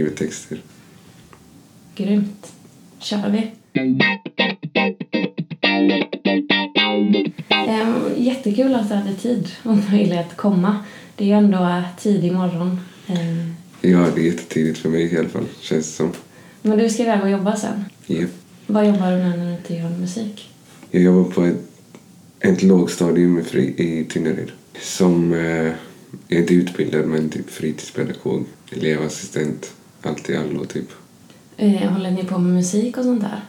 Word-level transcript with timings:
Skriver 0.00 0.16
texter. 0.16 0.62
Grymt. 1.96 2.52
kör 2.98 3.30
vi. 3.30 3.50
Ehm, 7.50 7.94
jättekul 8.16 8.74
att 8.74 8.88
du 8.88 8.94
hade 8.94 9.14
tid 9.14 9.48
och 9.62 9.76
möjlighet 9.90 10.26
att 10.30 10.36
komma. 10.36 10.76
Det 11.16 11.24
är 11.24 11.28
ju 11.28 11.34
ändå 11.34 11.82
tidig 11.98 12.32
morgon. 12.32 12.80
Ehm, 13.06 13.54
Ja, 13.80 14.06
det 14.14 14.20
är 14.20 14.24
jättetidigt 14.24 14.78
för 14.78 14.88
mig 14.88 15.14
i 15.14 15.18
alla 15.18 15.28
fall, 15.28 15.46
känns 15.60 15.86
det 15.86 15.92
som. 15.92 16.12
Men 16.62 16.78
du 16.78 16.90
ska 16.90 17.02
iväg 17.02 17.22
och 17.22 17.30
jobba 17.30 17.56
sen. 17.56 17.84
Ja. 18.06 18.26
Vad 18.66 18.86
jobbar 18.86 19.10
du 19.12 19.16
med 19.16 19.38
när 19.38 19.46
du 19.46 19.52
inte 19.52 19.74
gör 19.74 19.90
musik? 19.90 20.50
Jag 20.90 21.02
jobbar 21.02 21.30
på 21.30 21.44
ett, 21.44 21.56
ett 22.40 22.62
lågstadium 22.62 23.38
i 23.38 24.06
Tynnered. 24.10 24.50
Som, 24.82 25.32
eh, 25.32 25.40
jag 25.40 25.74
är 26.28 26.38
inte 26.38 26.54
utbildad 26.54 27.06
men 27.06 27.30
typ 27.30 27.50
fritidspedagog, 27.50 28.44
elevassistent, 28.70 29.72
allt 30.02 30.30
i 30.30 30.36
allo 30.36 30.64
typ. 30.64 30.92
Eh, 31.56 31.92
håller 31.92 32.10
ni 32.10 32.24
på 32.24 32.38
med 32.38 32.54
musik 32.54 32.96
och 32.96 33.04
sånt 33.04 33.22
där? 33.22 33.40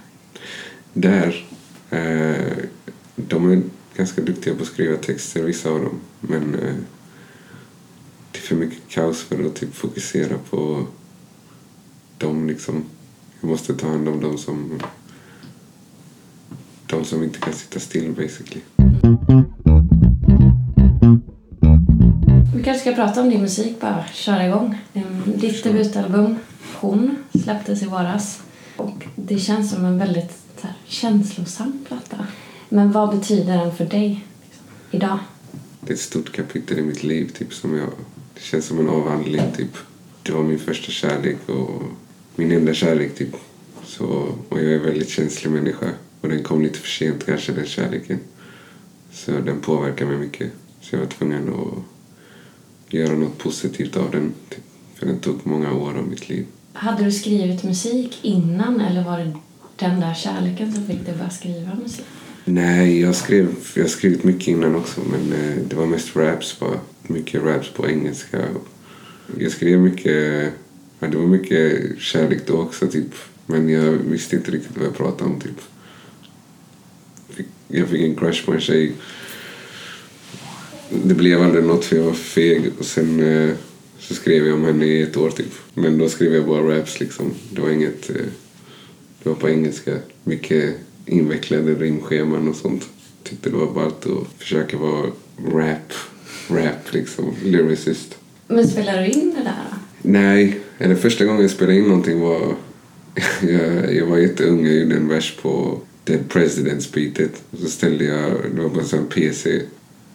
Där, 0.94 1.46
eh, 1.90 2.58
de 3.16 3.52
är 3.52 3.62
ganska 3.96 4.22
duktiga 4.22 4.56
på 4.56 4.62
att 4.62 4.68
skriva 4.68 4.98
texter, 4.98 5.44
vissa 5.44 5.70
av 5.70 5.82
dem. 5.82 6.00
Men 6.20 6.56
eh, 6.56 6.76
det 8.32 8.38
är 8.38 8.42
för 8.42 8.56
mycket 8.56 8.90
kaos 8.90 9.22
för 9.22 9.46
att 9.46 9.56
typ 9.56 9.76
fokusera 9.76 10.38
på 10.50 10.86
dem 12.18 12.48
liksom. 12.48 12.84
Jag 13.42 13.50
måste 13.50 13.74
ta 13.74 13.88
hand 13.88 14.10
om 14.10 14.22
dem 14.22 14.38
som 14.38 14.82
de 16.88 17.06
som 17.06 17.24
inte 17.24 17.40
kan 17.40 17.54
sitta 17.54 17.80
still 17.80 18.12
basically. 18.12 18.62
Kanske 22.72 22.92
ska 22.92 23.04
prata 23.04 23.22
om 23.22 23.30
din 23.30 23.42
musik 23.42 23.80
bara, 23.80 24.06
köra 24.14 24.48
igång. 24.48 24.78
Ehm, 24.94 25.24
Ditt 25.26 25.64
debutalbum, 25.64 26.36
Hon, 26.76 27.16
släpptes 27.44 27.82
i 27.82 27.86
våras. 27.86 28.42
Och 28.78 29.06
det 29.16 29.40
känns 29.40 29.72
som 29.72 29.86
en 29.86 29.98
väldigt 29.98 30.32
så 30.62 30.68
här, 30.68 30.76
känslosam 30.86 31.86
platta. 31.88 32.28
Men 32.70 32.92
vad 32.92 33.18
betyder 33.18 33.58
den 33.58 33.76
för 33.76 33.86
dig 33.86 34.26
liksom, 34.44 34.66
idag? 34.92 35.20
Det 35.82 35.92
är 35.92 35.94
ett 35.94 36.02
stort 36.02 36.32
kapitel 36.32 36.80
i 36.80 36.82
mitt 36.82 37.04
liv 37.04 37.32
typ 37.38 37.54
som 37.54 37.78
jag, 37.78 37.90
det 38.34 38.42
känns 38.42 38.66
som 38.66 38.80
en 38.80 38.90
avhandling 38.90 39.42
typ. 39.58 39.78
Det 40.24 40.32
var 40.32 40.44
min 40.44 40.60
första 40.60 40.92
kärlek 40.92 41.50
och 41.50 41.82
min 42.36 42.52
enda 42.52 42.74
kärlek 42.74 43.16
typ. 43.16 43.36
Så, 43.86 44.06
och 44.50 44.60
jag 44.60 44.72
är 44.72 44.76
en 44.76 44.84
väldigt 44.84 45.10
känslig 45.10 45.52
människa. 45.52 45.90
Och 46.22 46.30
den 46.30 46.44
kom 46.44 46.62
lite 46.62 46.80
för 46.80 46.88
sent 46.88 47.26
kanske 47.26 47.52
den 47.52 47.66
kärleken. 47.66 48.20
Så 49.12 49.32
den 49.32 49.62
påverkar 49.62 50.06
mig 50.06 50.18
mycket. 50.18 50.52
Så 50.82 50.96
jag 50.96 51.00
var 51.00 51.08
tvungen 51.08 51.50
att 51.50 52.01
göra 52.94 53.16
något 53.16 53.38
positivt 53.38 53.98
av 53.98 54.12
den. 54.12 54.34
För 54.96 55.06
den 55.06 55.20
tog 55.20 55.40
många 55.44 55.74
år 55.74 55.98
av 55.98 56.08
mitt 56.08 56.30
liv. 56.30 56.46
Hade 56.74 57.04
du 57.04 57.12
skrivit 57.12 57.64
musik 57.64 58.20
innan 58.22 58.82
eller 58.82 59.04
var 59.04 59.18
det 59.18 59.34
den 59.76 60.00
där 60.00 60.14
kärleken 60.14 60.74
som 60.74 60.86
fick 60.86 61.06
dig 61.06 61.12
att 61.12 61.18
börja 61.18 61.30
skriva 61.30 61.76
musik? 61.84 62.06
Nej, 62.46 63.02
jag 63.02 63.16
skrev 63.16 63.56
jag 63.76 63.90
skrivit 63.90 64.24
mycket 64.24 64.48
innan 64.48 64.76
också 64.76 65.02
men 65.12 65.34
eh, 65.34 65.58
det 65.68 65.76
var 65.76 65.86
mest 65.86 66.16
raps 66.16 66.60
bara. 66.60 66.80
Mycket 67.08 67.44
raps 67.44 67.70
på 67.70 67.90
engelska. 67.90 68.46
Jag 69.38 69.52
skrev 69.52 69.80
mycket, 69.80 70.54
ja, 71.00 71.08
det 71.08 71.18
var 71.18 71.28
mycket 71.28 72.00
kärlek 72.00 72.48
då 72.48 72.54
också 72.54 72.88
typ. 72.88 73.16
Men 73.46 73.70
jag 73.70 73.92
visste 73.92 74.36
inte 74.36 74.52
riktigt 74.52 74.78
vad 74.78 74.86
jag 74.86 74.96
pratade 74.96 75.30
om 75.30 75.40
typ. 75.40 75.62
Jag 77.68 77.88
fick 77.88 78.02
en 78.02 78.16
crush 78.16 78.46
på 78.46 78.54
en 78.54 78.62
tjej. 78.62 78.94
Det 81.04 81.14
blev 81.14 81.42
aldrig 81.42 81.64
något 81.64 81.86
för 81.86 81.96
jag 81.96 82.04
var 82.04 82.14
feg 82.14 82.72
och 82.80 82.86
sen 82.86 83.20
eh, 83.20 83.56
så 84.00 84.14
skrev 84.14 84.48
jag 84.48 84.56
om 84.56 84.66
henne 84.66 84.86
i 84.86 85.02
ett 85.02 85.18
år 85.18 85.30
typ. 85.30 85.54
Men 85.74 85.98
då 85.98 86.10
skrev 86.10 86.34
jag 86.34 86.46
bara 86.46 86.78
raps 86.78 87.00
liksom. 87.00 87.34
Det 87.50 87.62
var 87.62 87.70
inget, 87.70 88.10
eh, 88.10 88.16
det 89.24 89.30
var 89.30 89.36
på 89.36 89.50
engelska. 89.50 89.98
Mycket 90.24 90.76
invecklade 91.06 91.74
rimscheman 91.74 92.48
och 92.48 92.56
sånt. 92.56 92.90
Tyckte 93.24 93.50
det 93.50 93.56
var 93.56 93.74
ballt 93.74 94.06
att 94.06 94.28
försöka 94.38 94.78
vara 94.78 95.12
rap, 95.54 95.94
rap 96.50 96.94
liksom, 96.94 97.36
lyricist. 97.44 98.18
Men 98.48 98.68
spelar 98.68 99.02
du 99.02 99.08
in 99.08 99.34
det 99.38 99.44
där 99.44 99.56
då? 99.72 99.78
Nej, 100.02 100.60
eller 100.78 100.96
första 100.96 101.26
gången 101.26 101.42
jag 101.42 101.52
spelade 101.52 101.78
in 101.78 101.84
någonting 101.84 102.20
var... 102.20 102.56
jag, 103.42 103.96
jag 103.96 104.06
var 104.06 104.18
jätteung, 104.18 104.66
jag 104.66 104.76
gjorde 104.76 104.96
en 104.96 105.08
vers 105.08 105.38
på 105.42 105.80
Dead 106.04 106.30
Presidents 106.30 106.92
beatet. 106.92 107.44
Och 107.52 107.60
så 107.60 107.70
ställde 107.70 108.06
jag, 108.06 108.32
det 108.56 108.62
var 108.62 108.70
bara 108.70 108.82
en 108.82 108.88
sån 108.88 109.06
PC. 109.06 109.62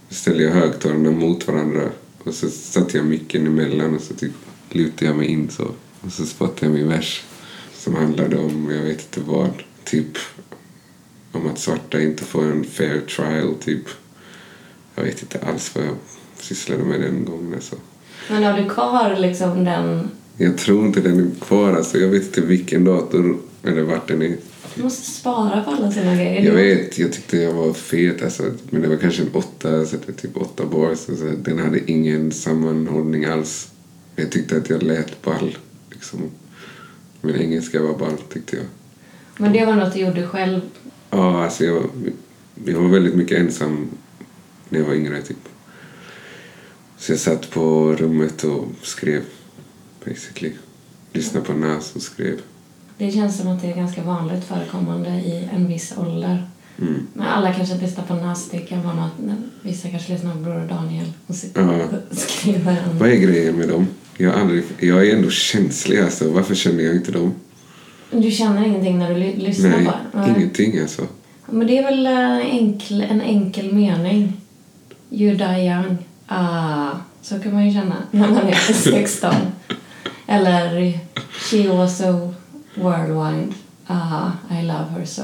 Ställde 0.09 0.43
jag 0.43 0.53
högtalarna 0.53 1.11
mot 1.11 1.49
varandra. 1.49 1.83
Och 2.25 2.35
så 2.35 2.49
satte 2.49 2.97
jag 2.97 3.07
micken 3.07 3.47
emellan 3.47 3.95
och 3.95 4.01
så 4.01 4.15
typ 4.15 4.33
lutade 4.71 5.07
jag 5.07 5.17
mig 5.17 5.27
in 5.27 5.51
så. 5.51 5.65
Och 6.01 6.13
så 6.13 6.27
spottade 6.27 6.67
jag 6.67 6.73
min 6.73 6.89
vers. 6.89 7.25
Som 7.75 7.95
handlade 7.95 8.39
om, 8.39 8.71
jag 8.71 8.83
vet 8.83 9.01
inte 9.01 9.31
vad, 9.31 9.51
typ 9.85 10.19
om 11.33 11.47
att 11.47 11.59
svarta 11.59 12.01
inte 12.01 12.25
får 12.25 12.45
en 12.45 12.65
fair 12.65 13.01
trial, 13.01 13.55
typ. 13.55 13.89
Jag 14.95 15.05
vet 15.05 15.23
inte 15.23 15.39
alls 15.39 15.75
vad 15.75 15.85
jag 15.85 15.95
sysslade 16.37 16.85
med 16.85 17.01
den 17.01 17.25
gången 17.25 17.55
alltså. 17.55 17.77
Men 18.31 18.45
har 18.45 18.63
du 18.63 18.69
kvar 18.69 19.17
liksom 19.19 19.65
den... 19.65 20.11
Jag 20.37 20.59
tror 20.59 20.87
inte 20.87 21.01
den 21.01 21.21
är 21.21 21.45
kvar. 21.45 21.73
Alltså. 21.73 21.99
Jag 21.99 22.09
vet 22.09 22.23
inte 22.23 22.41
vilken 22.41 22.85
dator 22.85 23.39
eller 23.63 23.83
vart 23.83 24.09
den 24.09 24.23
är. 24.23 24.37
Du 24.75 24.83
måste 24.83 25.11
spara 25.11 25.63
på 25.63 25.71
alla 25.71 25.93
sina 25.93 26.15
grejer. 26.15 26.43
Jag 26.43 26.53
vet, 26.53 26.99
jag 26.99 27.13
tyckte 27.13 27.37
jag 27.37 27.53
var 27.53 27.73
fet. 27.73 28.23
Alltså. 28.23 28.43
Men 28.71 28.83
det 28.83 28.89
var 28.89 28.97
kanske 28.97 29.23
en 29.23 29.31
åtta, 29.33 29.87
så 29.87 29.97
det 30.07 30.13
typ 30.13 30.37
åtta 30.37 30.67
bars. 30.67 31.09
Alltså. 31.09 31.25
Den 31.25 31.59
hade 31.59 31.91
ingen 31.91 32.33
sammanhållning 32.33 33.25
alls. 33.25 33.69
Jag 34.17 34.33
tyckte 34.33 34.57
att 34.57 34.71
jag 34.71 34.83
lät 34.83 35.23
ball. 35.23 35.59
Liksom. 35.91 36.31
Min 37.21 37.37
engelska 37.37 37.83
var 37.83 37.99
ball, 37.99 38.17
tyckte 38.33 38.57
jag. 38.57 38.67
Men 39.37 39.53
det 39.53 39.65
var 39.65 39.75
något 39.75 39.95
du 39.95 40.01
gjorde 40.01 40.27
själv. 40.27 40.61
Ja, 41.11 41.45
alltså 41.45 41.65
jag, 41.65 41.91
jag 42.65 42.81
var 42.81 42.89
väldigt 42.89 43.15
mycket 43.15 43.39
ensam 43.39 43.89
när 44.69 44.79
jag 44.79 44.87
var 44.87 44.95
yngre, 44.95 45.23
typ. 45.23 45.49
Så 46.99 47.13
jag 47.13 47.19
satt 47.19 47.51
på 47.51 47.93
rummet 47.93 48.45
och 48.45 48.65
skrev, 48.83 49.23
basically. 50.05 50.53
Lyssnade 51.13 51.47
på 51.47 51.53
Nas 51.53 51.97
och 51.97 52.03
skrev. 52.03 52.41
Det 52.99 53.11
känns 53.11 53.39
som 53.39 53.49
att 53.49 53.63
det 53.63 53.71
är 53.73 53.77
ganska 53.77 54.03
vanligt 54.03 54.45
förekommande 54.45 55.09
i 55.11 55.49
en 55.53 55.69
viss 55.69 55.95
ålder. 55.99 56.47
Mm. 56.81 57.07
Men 57.13 57.27
alla 57.27 57.53
kanske 57.55 57.75
inte 57.75 57.87
lyssnar 57.87 58.05
på 58.05 58.15
Nas. 58.15 58.49
Det 58.51 58.59
kan 58.59 58.83
vara 58.83 58.95
något, 58.95 59.13
vissa 59.63 59.89
kanske 59.89 60.13
lyssnar 60.13 60.33
på 60.33 60.39
Bror 60.39 60.67
Daniel 60.69 61.13
och 61.27 61.35
sitter 61.35 61.61
Ja. 61.63 61.85
och 62.11 62.17
skriver 62.17 62.73
en... 62.73 62.99
Vad 62.99 63.09
är 63.09 63.17
grejen 63.17 63.57
med 63.57 63.69
dem? 63.69 63.87
Jag, 64.19 64.35
aldrig, 64.41 64.65
jag 64.79 65.07
är 65.09 65.17
ändå 65.17 65.31
känslig, 65.31 66.01
alltså. 66.01 66.31
Varför 66.31 66.55
känner 66.55 66.83
jag 66.85 66.95
inte 66.95 67.13
dem? 67.13 67.35
Du 68.11 68.31
känner 68.31 68.67
ingenting 68.67 68.99
när 68.99 69.09
du 69.15 69.21
ly- 69.21 69.37
lyssnar 69.37 69.71
Nej, 69.71 69.87
på 70.13 70.19
det? 70.19 70.35
ingenting 70.37 70.79
alltså. 70.81 71.03
Men 71.51 71.67
det 71.67 71.79
är 71.79 71.83
väl 71.83 72.07
en 72.07 72.41
enkel, 72.41 73.01
en 73.03 73.21
enkel 73.21 73.75
mening. 73.75 74.33
You 75.11 75.35
die 75.37 75.67
young. 75.67 75.97
Ah, 76.27 76.91
så 77.23 77.39
kan 77.39 77.53
man 77.55 77.67
ju 77.67 77.73
känna 77.73 77.97
när 78.11 78.29
man 78.29 78.37
är 78.49 78.55
16. 78.73 79.35
Eller 80.27 80.93
She 81.51 81.69
was 81.69 81.99
so 81.99 82.35
worldwide. 82.83 83.55
Ah, 83.87 84.31
I 84.51 84.63
love 84.63 84.85
her 84.99 85.05
so. 85.05 85.23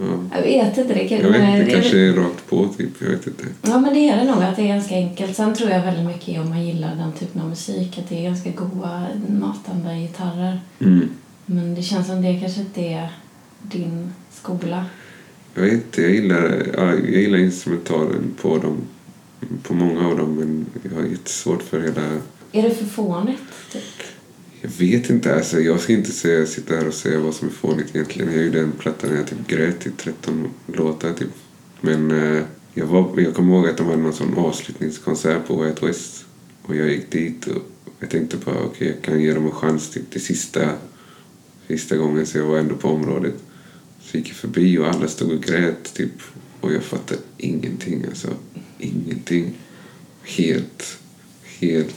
Ja. 0.00 0.18
Jag 0.36 0.42
vet 0.42 0.78
inte. 0.78 0.94
Det, 0.94 1.08
kan, 1.08 1.18
Jag 1.18 1.28
vet 1.30 1.40
inte, 1.40 1.64
det 1.64 1.70
är- 1.70 1.74
kanske 1.80 1.98
är 1.98 2.12
rakt 2.12 2.46
på, 2.48 2.68
typ. 2.78 2.90
Jag 3.00 3.08
vet 3.08 3.26
inte. 3.26 3.44
Ja, 3.62 3.78
men 3.78 3.94
det 3.94 4.08
är 4.08 4.16
det 4.16 4.24
nog. 4.32 4.42
Att 4.42 4.56
det 4.56 4.62
är 4.62 4.66
ganska 4.68 4.94
enkelt. 4.94 5.36
Sen 5.36 5.54
tror 5.54 5.70
jag 5.70 5.82
väldigt 5.82 6.06
mycket 6.06 6.40
om 6.40 6.48
man 6.48 6.66
gillar 6.66 6.94
den 6.96 7.12
typen 7.12 7.40
av 7.42 7.48
musik. 7.48 7.98
Att 7.98 8.08
det 8.08 8.18
är 8.18 8.22
ganska 8.22 8.50
goa, 8.50 9.06
matande 9.28 9.94
gitarrer. 10.00 10.60
Mm. 10.78 11.08
Men 11.46 11.74
det 11.74 11.82
känns 11.82 12.06
som 12.06 12.22
det 12.22 12.40
kanske 12.40 12.60
inte 12.60 12.80
är 12.80 13.08
din 13.62 14.12
skola. 14.32 14.84
Jag 15.54 15.62
vet 15.62 15.72
inte, 15.72 16.02
jag 16.02 16.10
gillar, 16.10 16.62
ja, 16.76 16.84
jag 16.94 17.10
gillar 17.10 17.38
instrumentalen 17.38 18.34
på 18.42 18.58
dem. 18.58 18.76
På 19.62 19.74
många 19.74 20.06
av 20.08 20.18
dem, 20.18 20.34
men 20.34 20.66
jag 20.90 21.02
har 21.02 21.08
jättesvårt 21.08 21.62
för 21.62 21.80
hela... 21.80 22.02
Är 22.52 22.62
det 22.62 22.70
för 22.74 22.84
fånigt? 22.84 23.42
Typ? 23.72 23.82
Jag 24.60 24.70
vet 24.70 25.10
inte, 25.10 25.34
alltså. 25.34 25.60
Jag 25.60 25.80
ska 25.80 25.92
inte 25.92 26.12
säga, 26.12 26.46
sitta 26.46 26.74
här 26.74 26.88
och 26.88 26.94
säga 26.94 27.20
vad 27.20 27.34
som 27.34 27.48
är 27.48 27.52
fånigt 27.52 27.94
egentligen. 27.94 28.32
Jag 28.32 28.44
gjorde 28.44 28.60
en 28.60 28.72
platta 28.72 29.06
när 29.06 29.16
jag 29.16 29.26
typ 29.26 29.46
grät 29.46 29.86
i 29.86 29.90
13 29.90 30.50
låtar, 30.66 31.12
typ. 31.12 31.28
Men 31.80 32.10
eh, 32.10 32.42
jag, 32.74 32.86
var, 32.86 33.20
jag 33.20 33.34
kommer 33.34 33.54
ihåg 33.54 33.68
att 33.68 33.76
de 33.76 33.86
hade 33.86 34.02
någon 34.02 34.12
sån 34.12 34.38
avslutningskonsert 34.38 35.46
på 35.46 35.62
White 35.62 35.86
West. 35.86 36.24
Och 36.62 36.76
jag 36.76 36.88
gick 36.88 37.10
dit 37.10 37.46
och 37.46 37.62
jag 38.00 38.10
tänkte 38.10 38.36
bara, 38.36 38.62
okej, 38.64 38.88
jag 38.88 39.02
kan 39.02 39.22
ge 39.22 39.32
dem 39.32 39.46
en 39.46 39.52
chans 39.52 39.90
typ 39.90 40.10
till 40.10 40.24
sista, 40.24 40.70
sista 41.68 41.96
gången. 41.96 42.26
Så 42.26 42.38
jag 42.38 42.46
var 42.46 42.58
ändå 42.58 42.74
på 42.74 42.88
området. 42.88 43.34
Så 44.00 44.16
gick 44.16 44.28
jag 44.28 44.36
förbi 44.36 44.78
och 44.78 44.88
alla 44.88 45.08
stod 45.08 45.32
och 45.32 45.42
grät, 45.42 45.94
typ. 45.94 46.12
Och 46.60 46.72
jag 46.72 46.82
fattade 46.82 47.20
ingenting, 47.36 48.04
alltså. 48.08 48.28
Ingenting. 48.78 49.54
Helt, 50.22 50.98
helt... 51.44 51.94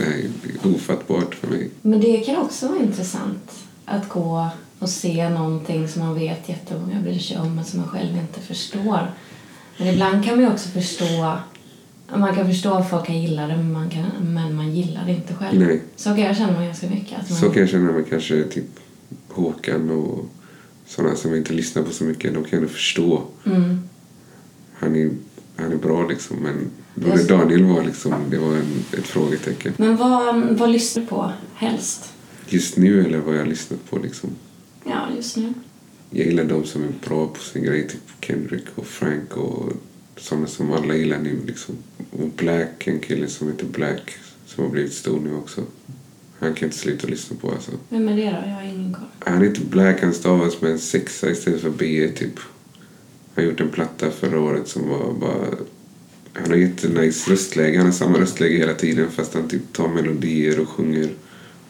Är 0.00 0.74
ofattbart 0.74 1.34
för 1.34 1.48
mig. 1.48 1.70
Men 1.82 2.00
det 2.00 2.16
kan 2.16 2.36
också 2.36 2.68
vara 2.68 2.78
intressant 2.78 3.52
att 3.84 4.08
gå 4.08 4.48
och 4.78 4.88
se 4.88 5.28
någonting 5.28 5.88
som 5.88 6.02
man 6.02 6.14
vet 6.14 6.48
jättemånga 6.48 7.00
bryr 7.00 7.18
sig 7.18 7.38
om 7.38 7.54
men 7.54 7.64
som 7.64 7.80
man 7.80 7.88
själv 7.88 8.16
inte 8.16 8.40
förstår. 8.40 9.10
Men 9.78 9.88
ibland 9.88 10.24
kan 10.24 10.34
man 10.34 10.44
ju 10.44 10.52
också 10.52 10.68
förstå 10.68 11.38
man 12.18 12.34
kan 12.34 12.46
förstå 12.46 12.74
att 12.74 12.90
folk 12.90 13.06
kan 13.06 13.22
gilla 13.22 13.46
det 13.46 13.56
men 13.56 13.72
man, 13.72 13.90
kan, 13.90 14.04
men 14.20 14.54
man 14.54 14.74
gillar 14.74 15.06
det 15.06 15.12
inte 15.12 15.34
själv. 15.34 15.60
Nej. 15.60 15.82
Så 15.96 16.10
kan 16.10 16.20
jag 16.20 16.36
känna 16.36 16.52
mig 16.52 16.66
ganska 16.66 16.88
mycket. 16.88 17.20
Att 17.20 17.30
man, 17.30 17.38
Så 17.38 17.50
kan 17.50 17.60
jag 17.60 17.70
känna 17.70 17.92
mig 17.92 18.04
kanske 18.10 18.44
typ 18.44 18.64
Håkan 19.28 19.90
och 19.90 20.24
sådana 20.86 21.16
som 21.16 21.30
jag 21.30 21.38
inte 21.38 21.52
lyssnar 21.52 21.82
på 21.82 21.92
så 21.92 22.04
mycket. 22.04 22.34
De 22.34 22.44
kan 22.44 22.60
jag 22.60 22.70
förstå. 22.70 23.22
mm, 23.46 23.88
Han 24.74 24.96
är, 24.96 25.10
han 25.56 25.72
är 25.72 25.76
bra 25.76 26.06
liksom 26.08 26.36
men 26.36 26.70
det. 26.94 27.28
Daniel 27.28 27.64
var 27.64 27.84
liksom, 27.84 28.14
det 28.30 28.38
var 28.38 28.56
en, 28.56 28.84
ett 28.98 29.06
frågetecken. 29.06 29.72
men 29.76 29.96
vad, 29.96 30.44
vad 30.58 30.70
lyssnar 30.70 31.02
du 31.02 31.08
på 31.08 31.32
helst? 31.54 32.12
Just 32.48 32.76
nu 32.76 33.04
eller 33.04 33.18
vad 33.18 33.36
jag 33.36 33.48
lyssnat 33.48 33.90
på 33.90 33.98
liksom. 33.98 34.30
Ja, 34.84 35.08
just 35.16 35.36
nu. 35.36 35.54
Jag 36.10 36.26
gillar 36.26 36.44
de 36.44 36.64
som 36.64 36.84
är 36.84 36.92
bra 37.08 37.26
på 37.26 37.40
sin 37.40 37.64
grej, 37.64 37.88
typ 37.88 38.00
Kendrick 38.20 38.64
och 38.74 38.86
Frank 38.86 39.36
och 39.36 39.72
sådana 40.16 40.46
som 40.46 40.72
alla 40.72 40.94
gillar 40.94 41.18
nu 41.18 41.40
liksom. 41.46 41.74
Och 42.10 42.28
Black, 42.36 42.86
en 42.86 43.00
kille 43.00 43.28
som 43.28 43.48
heter 43.48 43.66
Black 43.66 44.16
som 44.46 44.64
har 44.64 44.70
blivit 44.70 44.92
stor 44.92 45.20
nu 45.20 45.34
också. 45.34 45.62
Han 46.38 46.54
kan 46.54 46.66
inte 46.66 46.78
sluta 46.78 47.06
lyssna 47.06 47.36
på 47.40 47.50
alltså. 47.50 47.70
Vem 47.88 48.08
är 48.08 48.16
det 48.16 48.22
då? 48.24 48.48
Jag 48.48 48.54
har 48.54 48.62
ingen 48.62 48.92
koll. 48.94 49.04
Han 49.18 49.42
är 49.42 49.46
inte 49.46 49.60
Black, 49.60 50.00
han 50.02 50.14
stavas 50.14 50.60
med 50.60 50.70
en 50.70 50.78
sexa 50.78 51.30
istället 51.30 51.60
för 51.60 51.70
B 51.70 52.08
typ. 52.16 52.40
Han 53.34 53.44
gjort 53.44 53.60
en 53.60 53.70
platta 53.70 54.10
förra 54.10 54.40
året 54.40 54.68
som 54.68 54.88
var 54.88 55.12
bara... 55.12 55.46
Han 56.34 56.50
har 56.50 56.56
jättenice 56.56 57.30
röstläge, 57.30 57.76
han 57.76 57.86
har 57.86 57.92
samma 57.92 58.18
röstläge 58.18 58.58
hela 58.58 58.74
tiden 58.74 59.10
fast 59.10 59.34
han 59.34 59.48
typ 59.48 59.72
tar 59.72 59.88
melodier 59.88 60.60
och 60.60 60.68
sjunger. 60.68 61.08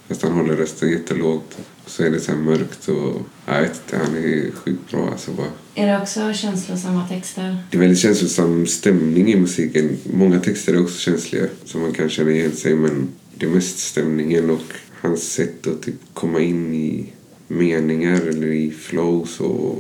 Fast 0.08 0.22
han 0.22 0.32
håller 0.32 0.56
rösten 0.56 0.90
jättelågt. 0.90 1.58
Så 1.87 2.02
är 2.02 2.11
det 2.11 2.20
så 2.20 2.32
mörkt 2.32 2.88
och... 2.88 3.22
Jag 3.46 3.61
vet 3.61 3.81
inte, 3.84 3.96
han 4.05 4.16
är 4.16 4.50
sjukt 4.50 4.90
bra 4.90 5.11
alltså 5.11 5.31
bara. 5.31 5.50
Är 5.75 5.87
det 5.87 6.02
också 6.02 6.32
känslosamma 6.32 7.08
texter? 7.08 7.56
Det 7.70 7.76
är 7.76 7.81
väldigt 7.81 7.99
känslosam 7.99 8.66
stämning 8.66 9.32
i 9.32 9.37
musiken. 9.37 9.96
Många 10.12 10.40
texter 10.40 10.75
är 10.75 10.82
också 10.82 10.99
känsliga 10.99 11.44
som 11.64 11.81
man 11.81 11.93
kan 11.93 12.08
känna 12.08 12.31
igen 12.31 12.52
sig 12.52 12.75
men 12.75 13.08
det 13.34 13.46
är 13.46 13.50
mest 13.50 13.78
stämningen 13.78 14.50
och 14.50 14.72
hans 15.00 15.32
sätt 15.32 15.66
att 15.66 15.82
typ 15.82 15.94
komma 16.14 16.40
in 16.40 16.75
i 16.75 17.12
meningar 17.49 18.20
eller 18.20 18.46
i 18.46 18.70
flows 18.70 19.40
och 19.40 19.78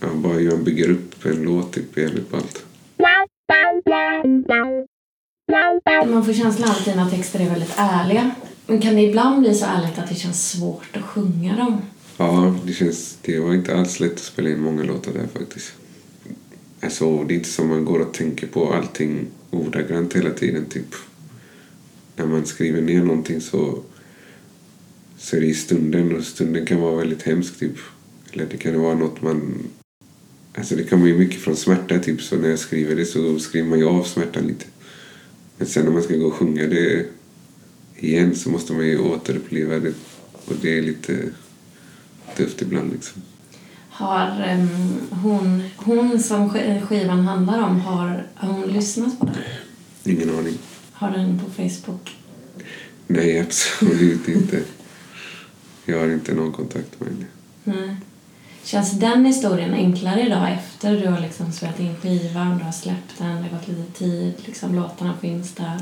ja, 0.00 0.08
bara 0.14 0.32
hur 0.32 0.50
han 0.50 0.64
bygger 0.64 0.90
upp 0.90 1.26
en 1.26 1.42
låt 1.42 1.72
typ 1.72 1.96
är 1.96 2.02
jävligt 2.02 2.30
ballt. 2.30 2.65
Man 6.06 6.24
får 6.24 6.32
känslan 6.32 6.70
av 6.70 6.76
att 6.76 6.84
dina 6.84 7.10
texter 7.10 7.40
är 7.40 7.50
väldigt 7.50 7.74
ärliga. 7.76 8.30
Men 8.66 8.80
kan 8.80 8.94
det 8.94 9.02
ibland 9.02 9.40
bli 9.40 9.54
så 9.54 9.66
ärligt 9.66 9.98
att 9.98 10.08
det 10.08 10.14
känns 10.14 10.50
svårt 10.50 10.96
att 10.96 11.02
sjunga 11.02 11.56
dem? 11.56 11.82
Ja, 12.16 12.54
det 12.64 12.72
känns... 12.72 13.18
Det 13.22 13.40
var 13.40 13.54
inte 13.54 13.76
alls 13.76 14.00
lätt 14.00 14.12
att 14.12 14.18
spela 14.18 14.50
in 14.50 14.60
många 14.60 14.82
låtar 14.82 15.12
där 15.12 15.26
faktiskt. 15.26 15.72
Alltså, 16.80 17.24
det 17.24 17.34
är 17.34 17.36
inte 17.36 17.48
som 17.48 17.68
man 17.68 17.84
går 17.84 18.00
och 18.00 18.14
tänker 18.14 18.46
på 18.46 18.72
allting 18.72 19.26
ordagrant 19.50 20.16
hela 20.16 20.30
tiden 20.30 20.66
typ. 20.66 20.94
När 22.16 22.26
man 22.26 22.46
skriver 22.46 22.82
ner 22.82 23.00
någonting 23.00 23.40
så, 23.40 23.82
så 25.18 25.36
är 25.36 25.40
det 25.40 25.46
i 25.46 25.54
stunden 25.54 26.16
och 26.16 26.24
stunden 26.24 26.66
kan 26.66 26.80
vara 26.80 26.96
väldigt 26.96 27.22
hemsk 27.22 27.58
typ. 27.58 27.76
Eller 28.32 28.46
det 28.50 28.56
kan 28.56 28.80
vara 28.80 28.94
något 28.94 29.22
man... 29.22 29.54
Alltså 30.56 30.76
det 30.76 30.84
kommer 30.84 31.06
ju 31.06 31.18
mycket 31.18 31.40
från 31.40 31.56
smärta 31.56 31.98
typ 31.98 32.22
så 32.22 32.36
när 32.36 32.48
jag 32.48 32.58
skriver 32.58 32.96
det 32.96 33.06
så 33.06 33.38
skriver 33.38 33.68
man 33.68 33.78
ju 33.78 33.84
av 33.88 34.02
smärtan 34.04 34.46
lite. 34.46 34.64
Men 35.58 35.66
sen 35.68 35.84
när 35.84 35.92
man 35.92 36.02
ska 36.02 36.16
gå 36.16 36.26
och 36.26 36.34
sjunga 36.34 36.66
det 36.66 37.06
igen 37.96 38.36
så 38.36 38.50
måste 38.50 38.72
man 38.72 38.86
ju 38.86 38.98
återuppleva 38.98 39.78
det. 39.78 39.92
Och 40.32 40.54
det 40.62 40.78
är 40.78 40.82
lite 40.82 41.18
tufft 42.36 42.62
ibland 42.62 42.92
liksom. 42.92 43.22
Har 43.88 44.40
em, 44.46 44.68
hon, 45.10 45.62
hon 45.76 46.20
som 46.22 46.50
sk- 46.50 46.86
skivan 46.86 47.20
handlar 47.20 47.62
om, 47.62 47.80
har, 47.80 48.26
har 48.34 48.52
hon 48.52 48.68
lyssnat 48.72 49.18
på 49.20 49.26
den? 49.26 50.14
Ingen 50.14 50.30
aning. 50.38 50.58
Har 50.92 51.10
den 51.10 51.38
på 51.38 51.50
Facebook? 51.50 52.16
Nej, 53.06 53.40
absolut 53.40 54.28
inte. 54.28 54.60
Jag 55.84 55.98
har 56.00 56.08
inte 56.08 56.34
någon 56.34 56.52
kontakt 56.52 57.00
med 57.00 57.08
henne. 57.08 57.26
Nej. 57.64 57.96
Känns 58.66 58.92
den 58.92 59.24
historien 59.24 59.74
enklare 59.74 60.26
idag 60.26 60.52
efter 60.52 61.00
du 61.00 61.06
har 61.06 61.20
liksom 61.20 61.52
spelat 61.52 61.80
in 61.80 61.96
skivan, 61.96 62.58
du 62.58 62.64
har 62.64 62.72
släppt 62.72 63.18
den, 63.18 63.36
det 63.36 63.42
har 63.42 63.58
gått 63.58 63.68
lite 63.68 63.92
tid, 63.92 64.32
liksom 64.46 64.74
låtarna 64.74 65.14
finns 65.20 65.52
där? 65.52 65.80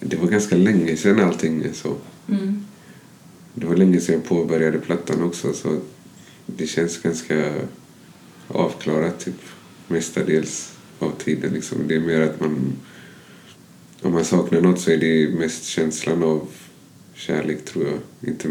Det 0.00 0.16
var 0.16 0.28
ganska 0.28 0.56
länge 0.56 0.96
sedan 0.96 1.20
allting 1.20 1.64
är 1.64 1.72
så. 1.72 1.96
Mm. 2.28 2.66
Det 3.54 3.66
var 3.66 3.76
länge 3.76 4.00
sedan 4.00 4.14
jag 4.14 4.24
påbörjade 4.24 4.78
plattan 4.78 5.22
också 5.22 5.52
så 5.52 5.80
det 6.46 6.66
känns 6.66 7.02
ganska 7.02 7.54
avklarat 8.48 9.20
typ 9.20 9.40
mestadels 9.88 10.72
av 10.98 11.10
tiden 11.10 11.52
liksom. 11.52 11.78
Det 11.88 11.94
är 11.94 12.00
mer 12.00 12.20
att 12.20 12.40
man 12.40 12.72
om 14.02 14.12
man 14.12 14.24
saknar 14.24 14.60
något 14.60 14.80
så 14.80 14.90
är 14.90 14.96
det 14.98 15.38
mest 15.38 15.64
känslan 15.64 16.22
av 16.22 16.48
kärlek 17.14 17.64
tror 17.64 17.86
jag. 17.86 18.30
Inte, 18.30 18.48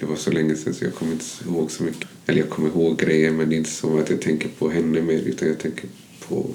det 0.00 0.06
var 0.06 0.16
så 0.16 0.30
länge 0.30 0.54
sedan 0.54 0.74
så 0.74 0.84
jag 0.84 0.94
kommer 0.94 1.12
inte 1.12 1.24
ihåg 1.46 1.70
så 1.70 1.82
mycket. 1.82 2.08
Eller 2.26 2.40
jag 2.40 2.50
kommer 2.50 2.68
ihåg 2.68 2.98
grejer 2.98 3.30
men 3.30 3.48
det 3.48 3.54
är 3.54 3.58
inte 3.58 3.70
så 3.70 3.98
att 3.98 4.10
jag 4.10 4.20
tänker 4.20 4.48
på 4.48 4.70
henne 4.70 5.02
mer 5.02 5.18
utan 5.18 5.48
jag 5.48 5.58
tänker 5.58 5.88
på 6.28 6.50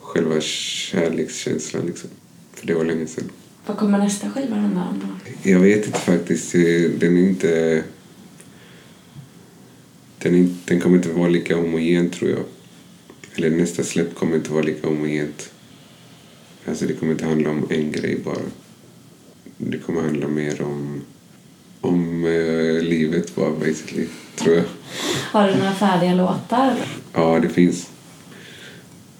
själva 0.00 0.40
kärlekskänslan 0.40 1.86
liksom. 1.86 2.10
För 2.52 2.66
det 2.66 2.74
var 2.74 2.84
länge 2.84 3.06
sedan. 3.06 3.30
Vad 3.66 3.76
kommer 3.76 3.98
nästa 3.98 4.30
skiva 4.30 4.56
handla 4.56 4.88
om 4.88 5.00
då? 5.00 5.50
Jag 5.50 5.60
vet 5.60 5.86
inte 5.86 5.98
faktiskt. 5.98 6.52
Den 6.98 7.16
är 7.16 7.28
inte... 7.28 7.84
Den, 10.18 10.34
är, 10.34 10.48
den 10.64 10.80
kommer 10.80 10.96
inte 10.96 11.08
vara 11.08 11.28
lika 11.28 11.56
homogen 11.56 12.10
tror 12.10 12.30
jag. 12.30 12.44
Eller 13.34 13.50
nästa 13.50 13.82
släpp 13.82 14.14
kommer 14.14 14.36
inte 14.36 14.52
vara 14.52 14.62
lika 14.62 14.86
homogent. 14.86 15.50
Alltså 16.66 16.86
det 16.86 16.94
kommer 16.94 17.12
inte 17.12 17.24
handla 17.24 17.50
om 17.50 17.66
en 17.70 17.92
grej 17.92 18.18
bara. 18.24 18.42
Det 19.58 19.78
kommer 19.78 20.02
handla 20.02 20.28
mer 20.28 20.62
om, 20.62 21.00
om 21.84 22.24
eh, 22.24 22.82
livet 22.82 23.34
bara 23.34 23.50
basically, 23.50 24.06
tror 24.36 24.56
jag. 24.56 24.64
Har 25.32 25.48
du 25.48 25.54
några 25.54 25.74
färdiga 25.74 26.14
låtar? 26.14 26.74
Ja, 27.12 27.38
det 27.40 27.48
finns. 27.48 27.88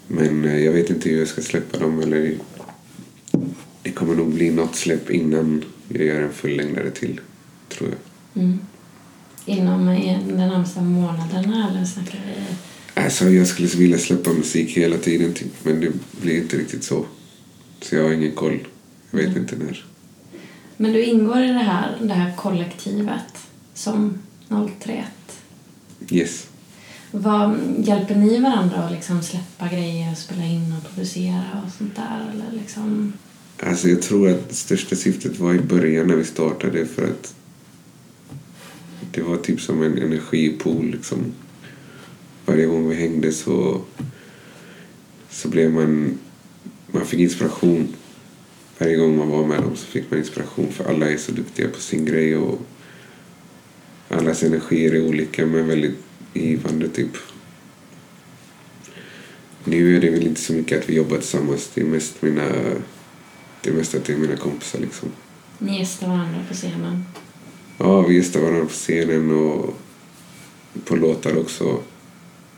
Men 0.07 0.45
eh, 0.45 0.57
jag 0.65 0.71
vet 0.71 0.89
inte 0.89 1.09
hur 1.09 1.19
jag 1.19 1.27
ska 1.27 1.41
släppa 1.41 1.79
dem. 1.79 1.99
Eller... 1.99 2.35
Det 3.83 3.91
kommer 3.91 4.15
nog 4.15 4.33
bli 4.33 4.49
något 4.51 4.75
släpp 4.75 5.09
innan 5.09 5.63
jag 5.89 6.03
gör 6.05 6.21
en 6.21 6.33
fullängdare 6.33 6.91
till, 6.91 7.19
tror 7.69 7.89
jag. 7.89 8.43
Mm. 8.43 8.59
Inom 9.45 9.87
eh, 9.89 10.19
de 10.27 10.33
närmsta 10.33 10.81
månaderna 10.81 11.69
eller 11.71 11.85
snackar 11.85 12.19
vi? 12.25 12.55
Alltså, 13.01 13.29
jag 13.29 13.47
skulle 13.47 13.67
vilja 13.67 13.97
släppa 13.97 14.33
musik 14.33 14.77
hela 14.77 14.97
tiden, 14.97 15.33
typ, 15.33 15.51
men 15.63 15.79
det 15.79 15.91
blir 16.21 16.37
inte 16.37 16.57
riktigt 16.57 16.83
så. 16.83 17.05
Så 17.81 17.95
jag 17.95 18.03
har 18.03 18.11
ingen 18.11 18.31
koll. 18.31 18.59
Jag 19.11 19.17
vet 19.17 19.27
Mm. 19.27 19.41
inte 19.41 19.55
när. 19.55 19.85
Men 20.77 20.93
du 20.93 21.03
ingår 21.03 21.43
i 21.43 21.47
det 21.47 21.53
här, 21.53 21.97
det 22.01 22.13
här 22.13 22.35
kollektivet 22.35 23.47
som 23.73 24.17
031. 24.83 25.05
Yes. 26.09 26.47
Vad, 27.11 27.59
hjälper 27.77 28.15
ni 28.15 28.39
varandra 28.39 28.77
att 28.77 28.91
liksom 28.91 29.23
släppa 29.23 29.67
grejer, 29.67 30.15
spela 30.15 30.45
in 30.45 30.73
och 30.77 30.89
producera 30.89 31.63
och 31.65 31.71
sånt 31.71 31.95
där? 31.95 32.31
Eller 32.33 32.61
liksom... 32.61 33.13
Alltså, 33.63 33.87
jag 33.87 34.01
tror 34.01 34.29
att 34.29 34.49
det 34.49 34.55
största 34.55 34.95
syftet 34.95 35.39
var 35.39 35.53
i 35.53 35.59
början 35.59 36.07
när 36.07 36.15
vi 36.15 36.23
startade 36.23 36.85
för 36.85 37.03
att 37.03 37.35
det 39.11 39.21
var 39.21 39.37
typ 39.37 39.61
som 39.61 39.83
en 39.83 39.97
energipool. 39.97 40.85
Liksom. 40.85 41.33
Varje 42.45 42.65
gång 42.65 42.89
vi 42.89 42.95
hängde 42.95 43.31
så, 43.31 43.81
så 45.29 45.47
blev 45.47 45.71
man... 45.71 46.19
Man 46.91 47.05
fick 47.05 47.19
inspiration. 47.19 47.87
Varje 48.77 48.95
gång 48.95 49.17
man 49.17 49.29
var 49.29 49.45
med 49.45 49.61
dem 49.61 49.75
så 49.75 49.85
fick 49.85 50.11
man 50.11 50.19
inspiration 50.19 50.71
för 50.71 50.89
alla 50.89 51.09
är 51.09 51.17
så 51.17 51.31
duktiga 51.31 51.69
på 51.69 51.79
sin 51.79 52.05
grej 52.05 52.37
och 52.37 52.61
allas 54.09 54.43
energier 54.43 54.95
är 54.95 55.07
olika 55.07 55.45
men 55.45 55.67
väldigt 55.67 55.97
givande 56.33 56.89
typ. 56.89 57.17
Nu 59.63 59.97
är 59.97 60.01
det 60.01 60.09
väl 60.09 60.27
inte 60.27 60.41
så 60.41 60.53
mycket 60.53 60.79
att 60.83 60.89
vi 60.89 60.95
jobbar 60.95 61.17
tillsammans. 61.17 61.71
Det 61.73 61.81
är 61.81 61.85
mest 61.85 62.21
mina... 62.21 62.45
Det 63.61 63.69
är 63.69 63.73
mest 63.73 63.95
att 63.95 64.05
det 64.05 64.13
är 64.13 64.17
mina 64.17 64.35
kompisar 64.37 64.79
liksom. 64.79 65.09
Ni 65.59 65.79
gästar 65.79 66.07
varandra 66.07 66.39
på 66.47 66.53
scenen. 66.53 67.05
Ja, 67.77 68.01
vi 68.01 68.15
gästar 68.15 68.39
varandra 68.39 68.65
på 68.65 68.71
scenen 68.71 69.31
och 69.31 69.77
på 70.85 70.95
låtar 70.95 71.37
också. 71.37 71.79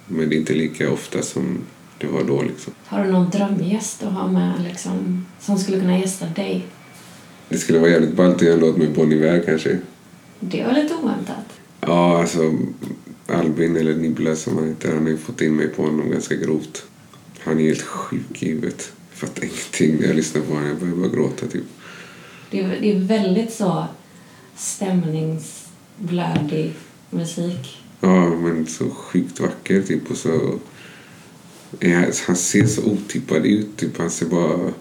Men 0.08 0.30
det 0.30 0.36
är 0.36 0.38
inte 0.38 0.54
lika 0.54 0.92
ofta 0.92 1.22
som 1.22 1.58
det 1.98 2.08
var 2.08 2.24
då 2.24 2.42
liksom. 2.42 2.74
Har 2.86 3.04
du 3.04 3.12
någon 3.12 3.30
drömgäst 3.30 4.04
att 4.04 4.14
ha 4.14 4.28
med 4.28 4.64
liksom, 4.64 5.26
som 5.40 5.58
skulle 5.58 5.80
kunna 5.80 6.00
gästa 6.00 6.26
dig? 6.26 6.66
Det 7.50 7.58
skulle 7.58 7.80
vara 7.80 7.90
jävligt 7.90 8.16
ballt 8.16 8.36
att 8.36 8.42
göra 8.42 8.54
en 8.54 8.60
låt 8.60 8.78
med 8.78 8.94
Bon 8.94 9.12
Iver 9.12 9.44
kanske. 9.46 9.78
Det 10.40 10.64
var 10.64 10.74
lite 10.74 10.96
oväntat. 10.96 11.46
Ja, 11.82 12.20
alltså 12.20 12.54
Albin 13.28 13.76
eller 13.76 13.96
Nibbla 13.96 14.36
som 14.36 14.58
han 14.58 14.68
heter, 14.68 14.94
han 14.94 15.04
har 15.04 15.10
ju 15.10 15.18
fått 15.18 15.42
in 15.42 15.56
mig 15.56 15.68
på 15.68 15.84
honom 15.84 16.12
ganska 16.12 16.36
grovt. 16.36 16.84
Han 17.40 17.60
är 17.60 17.64
helt 17.64 17.82
sjuk 17.82 18.44
i 18.44 18.50
huvudet. 18.50 18.92
Jag 19.12 19.20
fattar 19.20 19.44
ingenting 19.44 19.96
när 20.00 20.08
jag 20.08 20.16
lyssnar 20.16 20.42
på 20.42 20.54
honom. 20.54 20.68
Jag 20.68 20.78
börjar 20.78 20.96
bara 20.96 21.10
gråta 21.10 21.48
typ. 21.48 21.64
Det 22.52 22.60
är, 22.60 22.78
det 22.82 22.92
är 22.92 23.00
väldigt 23.00 23.54
så 23.54 23.86
stämningsblödig 24.56 26.74
musik. 27.10 27.78
Ja, 28.00 28.30
men 28.30 28.68
så 28.68 28.90
sjukt 28.90 29.40
vacker 29.40 29.82
typ 29.82 30.12
och 30.12 30.18
så 30.18 30.60
han 32.28 32.36
ser 32.36 32.66
så 32.68 32.82
otippad 32.84 33.46
ut. 33.46 33.78
Typ. 33.78 33.98
Han 33.98 34.10
ser 34.10 34.26
bara... 34.26 34.74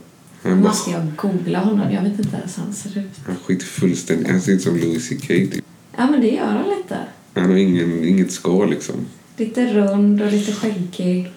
Han, 0.43 0.63
bara, 0.63 0.71
Måste 0.71 0.91
jag 0.91 1.03
googla 1.17 1.59
honom? 1.59 1.93
Jag 1.93 2.03
vet 2.03 2.19
inte 2.19 2.37
ens 2.37 2.59
hur 2.59 2.63
han 2.63 2.73
ser 2.75 2.99
ut. 3.01 3.11
han 3.27 3.37
skiter 3.37 3.67
fullständigt. 3.67 4.29
Han 4.31 4.41
ser 4.41 4.53
ut 4.53 4.63
som 4.63 4.77
Louis 4.77 5.09
CK. 5.09 5.27
Typ. 5.29 5.65
Ja, 5.97 6.11
men 6.11 6.21
det 6.21 6.31
gör 6.31 6.47
han 6.47 6.69
lite. 6.79 6.99
Han 7.35 7.45
har 7.51 7.57
ingen, 7.57 8.05
inget 8.05 8.33
skal 8.33 8.71
liksom. 8.71 8.95
Lite 9.37 9.67
rund 9.75 10.23
och 10.23 10.33
lite 10.33 10.53
skäggig. 10.53 11.33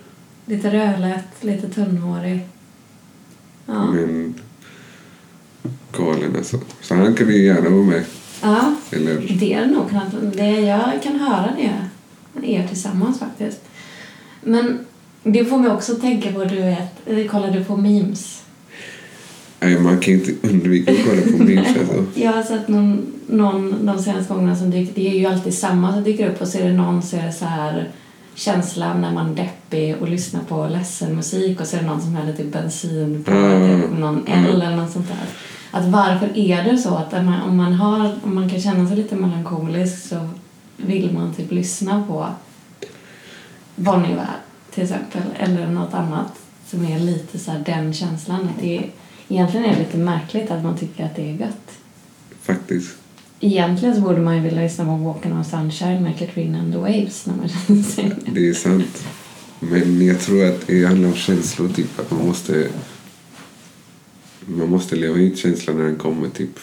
Lite 0.46 0.74
rödlätt, 0.74 1.26
lite 1.42 1.70
tunnhårig. 1.70 2.40
Ja. 3.66 3.92
Men 3.92 4.34
galen 5.98 6.36
alltså. 6.36 6.60
Så 6.82 6.96
han 6.96 7.14
kan 7.16 7.28
ju 7.28 7.46
gärna 7.46 7.70
vara 7.70 7.84
med. 7.84 8.04
ja, 8.42 8.76
Eller 8.92 9.38
det 9.40 9.54
är 9.54 9.66
nog. 9.66 9.86
Det, 10.36 10.50
jag 10.60 11.04
kan 11.04 11.20
höra 11.20 11.54
det. 11.58 11.90
Er 12.48 12.68
tillsammans 12.68 13.20
faktiskt. 13.20 13.60
Men 14.44 14.86
det 15.24 15.46
får 15.46 15.58
mig 15.58 15.72
också 15.72 15.96
tänka 15.96 16.32
på, 16.32 16.44
du 16.44 16.56
vet, 16.56 17.32
kollar 17.32 17.52
du 17.52 17.64
på 17.64 17.78
memes? 17.78 18.44
Nej, 19.60 19.80
man 19.80 20.00
kan 20.00 20.14
inte 20.14 20.32
undvika 20.48 20.92
att 20.92 20.98
kolla 21.06 21.22
på 21.22 21.44
memes. 21.44 21.68
Alltså. 21.68 22.06
Jag 22.16 22.32
har 22.32 22.44
sett 22.44 22.68
någon, 22.68 23.06
någon 23.28 23.86
de 23.86 24.00
senaste 24.00 24.34
gångerna 24.34 24.56
som 24.56 24.72
dyker, 24.72 24.94
det 24.96 25.08
är 25.10 25.20
ju 25.20 25.26
alltid 25.26 25.54
samma 25.54 25.94
som 25.94 26.04
dyker 26.04 26.30
upp 26.30 26.42
och 26.42 26.48
så 26.48 26.58
är 26.58 26.64
det 26.64 26.74
någon 26.74 27.02
så 27.02 27.16
är 27.18 27.26
det 27.26 27.32
så 27.32 27.46
här 27.46 27.90
känslan 28.36 29.02
när 29.02 29.14
man 29.14 29.30
är 29.30 29.36
deppig 29.36 29.96
och 30.02 30.10
lyssnar 30.10 30.42
på 30.42 30.68
ledsen 30.68 31.16
musik 31.16 31.62
och 31.62 31.68
så 31.68 31.76
är 31.78 31.82
det 31.82 31.88
någon 31.88 32.02
som 32.02 32.16
häller 32.16 32.34
typ 32.34 32.54
bensin 32.54 33.24
på 33.24 33.32
Mm. 33.32 33.82
typ 33.82 34.00
någon 34.00 34.28
eld 34.28 34.48
eller 34.64 34.76
något 34.76 34.92
sånt 34.92 35.08
där. 35.08 35.28
Att 35.72 35.86
varför 35.86 36.38
är 36.38 36.64
det 36.64 36.78
så 36.78 36.96
att 36.96 37.14
om 37.14 37.26
man, 37.26 37.42
om 37.42 37.58
man, 37.58 37.74
har, 37.74 38.12
om 38.24 38.36
man 38.36 38.50
kan 38.50 38.62
känna 38.62 38.88
sig 38.88 38.98
lite 38.98 39.16
melankolisk 39.16 40.08
så 40.08 40.30
vill 40.78 41.12
man 41.14 41.34
typ 41.34 41.52
lyssna 41.52 42.04
på 42.08 42.28
Bon 43.76 44.06
Iver 44.06 44.28
till 44.74 44.84
exempel 44.84 45.22
eller 45.40 45.68
något 45.68 45.94
annat 45.94 46.40
som 46.68 46.86
är 46.86 47.00
lite 47.00 47.40
så 47.40 47.52
här 47.52 47.64
den 47.66 47.94
känslan. 47.94 48.50
Att 48.50 48.62
det 48.62 48.78
är, 48.78 48.90
egentligen 49.28 49.66
är 49.66 49.74
det 49.74 49.80
lite 49.80 49.98
märkligt 49.98 50.52
att 50.52 50.64
man 50.64 50.78
tycker 50.78 51.06
att 51.06 51.16
det 51.16 51.30
är 51.30 51.34
gött. 51.34 51.72
Faktiskt. 52.42 52.96
Egentligen 53.40 53.96
så 53.96 54.02
borde 54.02 54.22
man 54.22 54.36
ju 54.36 54.42
vilja 54.42 54.62
lyssna 54.62 54.86
på 54.86 54.92
Walking 54.92 55.34
on 55.34 55.46
Sunshine 55.46 56.04
med 56.04 56.20
Katrina 56.20 56.60
and 56.60 56.74
the 56.74 56.80
Waves 56.80 57.26
när 57.26 57.36
man 57.36 57.50
känner 57.68 57.84
sig... 57.84 58.12
Det 58.26 58.50
är 58.50 58.54
sant. 58.54 59.04
Men 59.60 60.06
jag 60.06 60.20
tror 60.20 60.46
att 60.46 60.68
det 60.68 60.86
handlar 60.86 61.10
om 61.10 61.16
känslor. 61.16 61.70
Typ, 61.70 62.00
att 62.00 62.12
man 62.12 62.28
måste 62.28 62.68
man 64.46 64.70
måste 64.70 64.96
leva 64.96 65.18
ut 65.18 65.38
känslan 65.38 65.78
när 65.78 65.84
den 65.84 65.96
kommer. 65.96 66.30
Typ. 66.30 66.60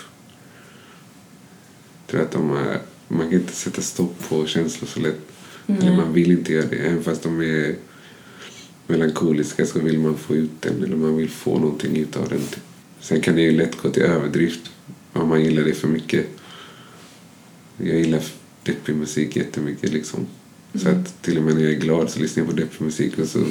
Jag 2.06 2.10
tror 2.10 2.22
att 2.22 2.32
de 2.32 2.56
är, 2.56 2.80
man 3.08 3.30
kan 3.30 3.40
inte 3.40 3.52
sätta 3.52 3.82
stopp 3.82 4.28
på 4.28 4.46
känslor 4.46 4.88
så 4.88 5.00
lätt. 5.00 5.20
Eller 5.66 5.96
man 5.96 6.12
vill 6.12 6.30
inte 6.30 6.52
göra 6.52 6.66
det. 6.66 6.76
Även 6.76 7.02
fast 7.02 7.22
de 7.22 7.40
är 7.40 7.74
melankoliska 8.86 9.66
så 9.66 9.78
vill 9.78 9.98
man 9.98 10.16
få 10.18 10.34
ut 10.34 10.62
den. 10.62 10.84
Eller 10.84 10.96
man 10.96 11.16
vill 11.16 11.30
få 11.30 11.58
någonting 11.58 11.96
ut 11.96 12.16
av 12.16 12.28
den. 12.28 12.40
Sen 13.00 13.20
kan 13.20 13.34
det 13.36 13.42
ju 13.42 13.52
lätt 13.52 13.76
gå 13.82 13.90
till 13.90 14.02
överdrift. 14.02 14.70
Om 15.12 15.28
man 15.28 15.44
gillar 15.44 15.62
det 15.62 15.74
för 15.74 15.88
mycket. 15.88 16.26
Jag 17.76 17.98
gillar 17.98 18.22
deppig 18.62 18.96
musik 18.96 19.36
jättemycket. 19.36 19.92
Liksom. 19.92 20.26
Så 20.74 20.88
att 20.88 21.22
till 21.22 21.38
och 21.38 21.42
med 21.42 21.54
när 21.54 21.62
jag 21.62 21.72
är 21.72 21.80
glad 21.80 22.10
så 22.10 22.20
lyssnar 22.20 22.44
jag 22.44 22.50
på 22.50 22.56
deppig 22.56 22.84
musik 22.84 23.18
och 23.18 23.28
så 23.28 23.44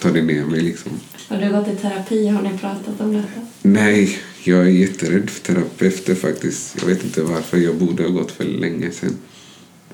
tar 0.00 0.12
det 0.12 0.22
ner 0.22 0.44
mig. 0.44 0.60
Liksom. 0.60 0.92
Har 1.28 1.40
du 1.40 1.52
gått 1.52 1.68
i 1.68 1.76
terapi? 1.76 2.28
Har 2.28 2.42
ni 2.42 2.58
pratat 2.58 3.00
om 3.00 3.12
detta? 3.12 3.46
Nej, 3.62 4.18
jag 4.44 4.60
är 4.60 4.70
jätterädd 4.70 5.30
för 5.30 5.54
terapeuter 5.54 6.14
faktiskt. 6.14 6.76
Jag 6.80 6.86
vet 6.86 7.04
inte 7.04 7.22
varför. 7.22 7.58
Jag 7.58 7.76
borde 7.76 8.02
ha 8.02 8.10
gått 8.10 8.30
för 8.30 8.44
länge 8.44 8.90
sedan. 8.90 9.16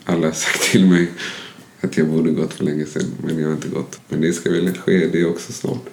Alla 0.04 0.26
har 0.26 0.34
sagt 0.34 0.62
till 0.62 0.86
mig 0.86 1.10
att 1.80 1.96
jag 1.96 2.08
borde 2.08 2.30
gått 2.30 2.54
för 2.54 2.64
länge 2.64 2.86
sedan, 2.86 3.12
men 3.22 3.38
jag 3.38 3.48
har 3.48 3.54
inte 3.54 3.68
gått. 3.68 4.00
Men 4.08 4.20
det 4.20 4.32
ska 4.32 4.50
väl 4.50 4.74
ske 4.74 5.06
det 5.06 5.24
också 5.24 5.52
snart. 5.52 5.84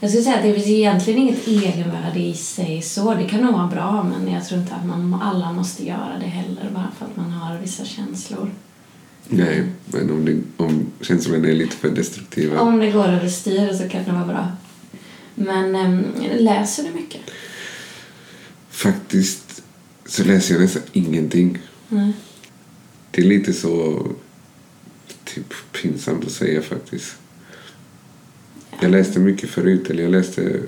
Jag 0.00 0.10
skulle 0.10 0.24
säga 0.24 0.36
att 0.36 0.42
det 0.42 0.54
finns 0.54 0.66
egentligen 0.66 1.20
inget 1.20 1.46
egenvärde 1.46 2.20
i 2.20 2.34
sig 2.34 2.82
så. 2.82 3.14
Det 3.14 3.24
kan 3.24 3.40
nog 3.40 3.52
vara 3.52 3.66
bra 3.66 4.02
men 4.02 4.32
jag 4.34 4.48
tror 4.48 4.60
inte 4.60 4.74
att 4.74 4.86
man 4.86 5.14
alla 5.22 5.52
måste 5.52 5.86
göra 5.86 6.18
det 6.20 6.26
heller 6.26 6.70
bara 6.74 6.92
för 6.98 7.04
att 7.04 7.16
man 7.16 7.30
har 7.30 7.58
vissa 7.58 7.84
känslor. 7.84 8.50
Nej, 9.28 9.64
men 9.86 10.10
om, 10.10 10.24
det, 10.24 10.64
om 10.64 10.86
känslorna 11.00 11.48
är 11.48 11.54
lite 11.54 11.76
för 11.76 11.90
destruktiva. 11.90 12.60
Om 12.60 12.78
det 12.78 12.90
går 12.90 13.04
överstyr 13.04 13.72
så 13.72 13.88
kan 13.88 14.04
det 14.04 14.12
vara 14.12 14.26
bra. 14.26 14.48
Men 15.34 15.74
äm, 15.74 16.04
läser 16.38 16.82
du 16.82 16.90
mycket? 16.90 17.20
Faktiskt 18.70 19.62
så 20.06 20.24
läser 20.24 20.54
jag 20.54 20.62
nästan 20.62 20.82
ingenting. 20.92 21.58
Nej. 21.88 22.12
Det 23.10 23.22
är 23.22 23.26
lite 23.26 23.52
så 23.52 24.06
typ 25.24 25.54
pinsamt 25.72 26.24
att 26.24 26.32
säga 26.32 26.62
faktiskt. 26.62 27.16
Jag 28.80 28.90
läste 28.90 29.20
mycket 29.20 29.50
förut, 29.50 29.90
eller 29.90 30.02
jag 30.02 30.12
läste, 30.12 30.60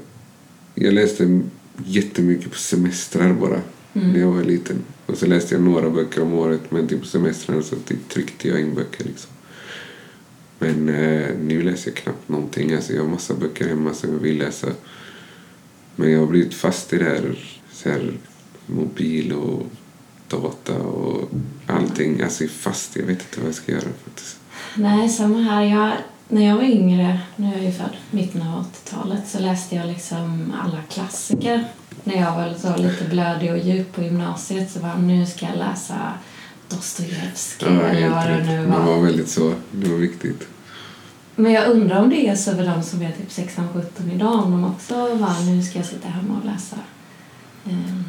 jag 0.75 0.95
läste 0.95 1.41
jättemycket 1.85 2.51
på 2.51 2.59
semestrar 2.59 3.33
bara 3.33 3.61
när 3.93 4.21
jag 4.21 4.33
var 4.33 4.43
liten. 4.43 4.77
Och 5.07 5.19
så 5.19 5.27
läste 5.27 5.55
jag 5.55 5.63
några 5.63 5.91
böcker 5.91 6.23
om 6.23 6.35
året 6.35 6.71
men 6.71 6.89
typ 6.89 7.01
på 7.01 7.07
semestrarna 7.07 7.63
så 7.63 7.77
typ 7.77 8.09
tryckte 8.09 8.49
jag 8.49 8.61
in 8.61 8.75
böcker 8.75 9.05
liksom. 9.05 9.31
Men 10.59 10.89
eh, 10.89 11.29
nu 11.43 11.63
läser 11.63 11.91
jag 11.91 11.97
knappt 11.97 12.29
någonting. 12.29 12.73
Alltså, 12.73 12.93
jag 12.93 13.03
har 13.03 13.09
massa 13.09 13.35
böcker 13.35 13.69
hemma 13.69 13.95
som 13.95 14.13
jag 14.13 14.19
vill 14.19 14.39
läsa. 14.39 14.69
Men 15.97 16.11
jag 16.11 16.21
har 16.21 16.27
blivit 16.27 16.55
fast 16.55 16.93
i 16.93 16.99
det 16.99 17.05
här, 17.05 17.39
så 17.73 17.89
här 17.89 18.13
mobil 18.67 19.33
och 19.33 19.67
data 20.31 20.75
och 20.75 21.31
allting. 21.67 22.23
Alltså 22.23 22.45
fast. 22.47 22.97
Jag 22.97 23.03
vet 23.03 23.21
inte 23.21 23.41
vad 23.41 23.49
jag 23.49 23.55
ska 23.55 23.73
göra 23.73 23.89
faktiskt. 24.05 24.37
Nej, 24.75 25.09
samma 25.09 25.39
här. 25.39 25.63
Jag, 25.63 25.93
när 26.29 26.47
jag 26.47 26.57
var 26.57 26.63
yngre, 26.63 27.21
nu 27.37 27.47
är 27.47 27.53
jag 27.53 27.65
ju 27.65 27.73
född 27.73 27.97
mitten 28.11 28.43
av 28.43 28.65
80-talet, 28.65 29.29
så 29.29 29.39
läste 29.39 29.77
jag 29.77 29.87
liksom 29.87 30.55
alla 30.63 30.83
klassiker. 30.89 31.65
När 32.05 32.21
jag 32.21 32.37
var 32.37 32.55
så 32.55 32.83
lite 32.83 33.05
blödig 33.05 33.53
och 33.53 33.59
djup 33.59 33.93
på 33.95 34.03
gymnasiet 34.03 34.71
så 34.71 34.81
var 34.81 34.95
nu 34.95 35.27
ska 35.27 35.47
jag 35.47 35.59
läsa 35.59 36.13
Dostojevskij 36.69 37.69
eller 37.69 38.09
vad 38.11 38.27
det 38.27 38.45
nu 38.45 38.59
rätt. 38.61 38.69
Man 38.69 38.87
var. 38.87 38.95
var 38.95 39.03
väldigt 39.03 39.29
så. 39.29 39.55
Det 39.71 39.89
var 39.89 39.99
viktigt. 39.99 40.49
Men 41.37 41.53
jag 41.53 41.69
undrar 41.69 42.03
om 42.03 42.11
det 42.11 42.29
är 42.29 42.37
så 42.37 42.51
för 42.51 42.65
de 42.67 42.83
som 42.83 43.03
är 43.03 43.13
typ 43.13 43.29
16-17 43.29 44.15
idag, 44.15 44.45
om 44.45 44.51
de 44.51 44.65
också 44.65 44.95
var 44.95 45.47
nu 45.47 45.63
ska 45.63 45.79
jag 45.79 45.87
sitta 45.87 46.09
hemma 46.09 46.39
och 46.39 46.47
läsa. 46.47 46.77
Ehm, 47.67 48.05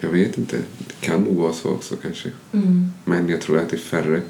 Jag 0.00 0.08
vet 0.10 0.38
inte. 0.38 0.56
Det 0.78 1.06
kan 1.06 1.20
nog 1.20 1.34
vara 1.36 1.52
så 1.52 1.70
också 1.70 1.96
kanske. 1.96 2.30
Mm, 2.52 2.92
Men 3.04 3.28
jag 3.28 3.40
tror 3.40 3.58
att 3.58 3.68
det 3.70 3.76
är 3.76 3.78
färre. 3.78 4.22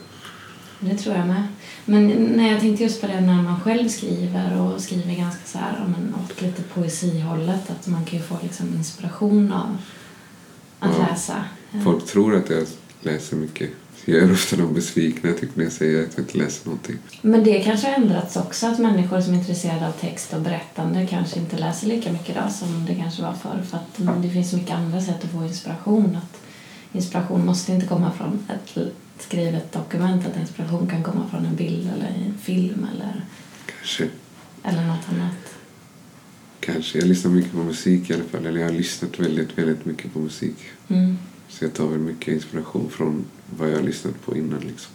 det 0.81 0.95
tror 0.99 1.17
jag 1.17 1.27
med. 1.27 1.43
Men 1.85 2.07
när 2.09 2.53
jag 2.53 2.61
tänkte 2.61 2.83
just 2.85 3.01
på 3.01 3.07
det 3.07 3.21
när 3.21 3.43
man 3.43 3.61
själv 3.61 3.89
skriver 3.89 4.61
och 4.61 4.81
skriver 4.81 5.15
ganska 5.15 5.41
så 5.47 5.59
här, 5.59 5.85
men 5.89 6.15
åt 6.25 6.43
lite 6.43 6.63
poesihållet, 6.63 7.71
att 7.71 7.87
man 7.87 8.05
kan 8.05 8.19
ju 8.19 8.25
få 8.25 8.39
liksom 8.43 8.67
inspiration 8.75 9.53
av 9.53 9.77
att 10.79 10.97
Ja. 10.99 11.07
läsa. 11.11 11.45
Folk 11.85 12.07
tror 12.07 12.35
att 12.37 12.51
jag 12.51 12.67
läser 13.01 13.37
mycket. 13.37 13.71
Jag 14.07 14.23
är 14.23 14.33
ofta 14.33 14.57
de 14.57 14.75
besvikna 14.75 15.33
typ, 15.33 15.57
när 15.57 15.65
jag 15.65 15.73
säger 15.73 16.03
att 16.03 16.13
jag 16.17 16.25
inte 16.25 16.39
läser 16.39 16.67
någonting. 16.67 16.99
Men 17.23 17.45
det 17.45 17.61
kanske 17.61 17.87
har 17.87 17.95
ändrats 17.95 18.37
också, 18.37 18.67
att 18.67 18.79
människor 18.79 19.21
som 19.21 19.35
är 19.35 19.39
intresserade 19.39 19.89
av 19.89 19.93
text 19.93 20.33
och 20.33 20.41
berättande 20.41 21.07
kanske 21.07 21.41
inte 21.41 21.59
läser 21.59 21.87
lika 21.87 22.13
mycket 22.13 22.31
idag 22.31 22.53
som 22.53 22.87
det 22.87 22.95
kanske 22.95 23.23
var 23.23 23.33
förr. 23.33 23.63
För 23.71 23.77
att 23.77 23.99
mm, 23.99 24.23
det 24.23 24.31
finns 24.31 24.51
så 24.51 24.57
mycket 24.57 24.75
andra 24.75 25.01
sätt 25.01 25.25
att 25.25 25.31
få 25.31 25.45
inspiration. 25.45 26.17
Att 26.17 26.41
inspiration 26.93 27.47
måste 27.47 27.73
inte 27.73 27.87
komma 27.87 28.13
från 28.13 28.47
ett 28.49 28.93
skrivet 29.19 29.73
dokument, 29.73 30.27
att 30.27 30.41
inspiration 30.41 30.87
kan 30.87 31.03
komma 31.03 31.29
från 31.31 31.47
en 31.47 31.57
bild 31.57 31.91
eller 31.97 32.07
en 32.07 32.39
film 32.39 32.87
eller, 32.95 33.25
Kanske. 33.67 34.09
eller 34.63 34.87
något 34.87 35.09
annat. 35.09 35.55
Kanske. 36.61 36.99
Jag 36.99 37.09
lyssnar 37.09 37.31
mycket 37.31 37.53
på 37.53 37.59
musik 37.59 38.11
i 38.11 38.15
alla 38.15 38.25
fall. 38.25 38.47
Eller 38.47 38.61
jag 38.61 38.69
har 38.69 38.75
lyssnat 38.75 39.21
väldigt, 39.21 39.59
väldigt 39.59 39.85
mycket 39.85 40.13
på 40.13 40.19
musik. 40.19 40.57
Mm. 40.89 41.19
Så 41.49 41.65
jag 41.65 41.75
tar 41.75 41.87
väl 41.87 41.99
mycket 41.99 42.35
inspiration 42.35 42.91
från 42.91 43.25
vad 43.59 43.71
jag 43.71 43.77
har 43.77 43.83
lyssnat 43.83 44.25
på 44.25 44.37
innan 44.37 44.61
liksom. 44.61 44.93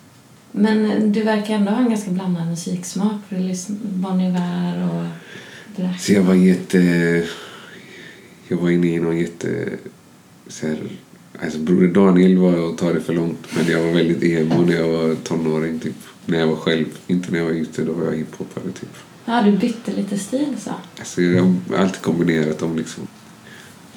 Men 0.51 0.91
eh, 0.91 1.03
du 1.03 1.23
verkar 1.23 1.53
ändå 1.53 1.71
ha 1.71 1.79
en 1.79 1.89
ganska 1.89 2.11
blandad 2.11 2.47
musiksmak. 2.47 3.21
För 3.29 3.35
du 3.35 3.55
Bon 3.83 4.21
Iver 4.21 4.89
och. 4.89 5.05
Så 5.99 6.13
jag 6.13 6.23
var 6.23 6.33
jätte... 6.33 6.79
Jag 8.47 8.57
var 8.57 8.69
inne 8.69 8.87
i 8.87 8.99
någon 8.99 9.17
jätte... 9.17 9.69
Så 10.47 10.67
här, 10.67 10.77
alltså 11.41 11.59
Broder 11.59 11.87
Daniel 11.87 12.37
var 12.37 12.69
att 12.69 12.77
ta 12.77 12.93
det 12.93 13.01
för 13.01 13.13
långt. 13.13 13.47
Men 13.55 13.67
jag 13.67 13.83
var 13.83 13.91
väldigt 13.91 14.23
emo 14.23 14.61
när 14.61 14.75
jag 14.75 14.87
var 14.87 15.15
tonåring. 15.15 15.79
Typ. 15.79 15.95
När 16.25 16.39
jag 16.39 16.47
var 16.47 16.55
själv. 16.55 16.85
Inte 17.07 17.31
när 17.31 17.39
jag 17.39 17.45
var 17.45 17.53
ute. 17.53 17.83
Då 17.83 17.93
var 17.93 18.05
jag 18.05 18.15
hiphopare 18.15 18.63
typ. 18.63 18.95
Ja, 19.25 19.41
du 19.41 19.51
bytte 19.57 19.91
lite 19.91 20.19
stil 20.19 20.55
så. 20.59 20.71
Alltså 20.99 21.21
jag 21.21 21.43
har 21.43 21.77
alltid 21.77 22.01
kombinerat 22.01 22.59
dem 22.59 22.77
liksom. 22.77 23.07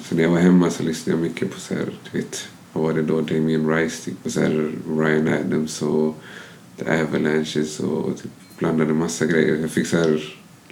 Så 0.03 0.15
när 0.15 0.23
jag 0.23 0.29
var 0.29 0.39
hemma 0.39 0.69
så 0.69 0.83
lyssnade 0.83 1.19
jag 1.19 1.23
mycket 1.23 1.51
på 1.51 1.59
så 1.59 1.73
här, 1.73 1.85
du 2.11 2.17
vet, 2.17 2.47
vad 2.73 2.83
var 2.83 2.93
det 2.93 3.01
då? 3.01 3.21
Damien 3.21 3.69
Rice 3.75 4.05
typ. 4.05 4.25
Och 4.25 4.31
så 4.31 4.41
här 4.41 4.71
Ryan 4.97 5.27
Adams 5.27 5.81
och 5.81 6.15
The 6.77 6.85
Avalanches 7.01 7.79
och 7.79 8.17
typ 8.21 8.31
blandade 8.59 8.93
massa 8.93 9.25
grejer. 9.25 9.55
Jag 9.61 9.71
fick 9.71 9.87
så 9.87 9.97
här 9.97 10.23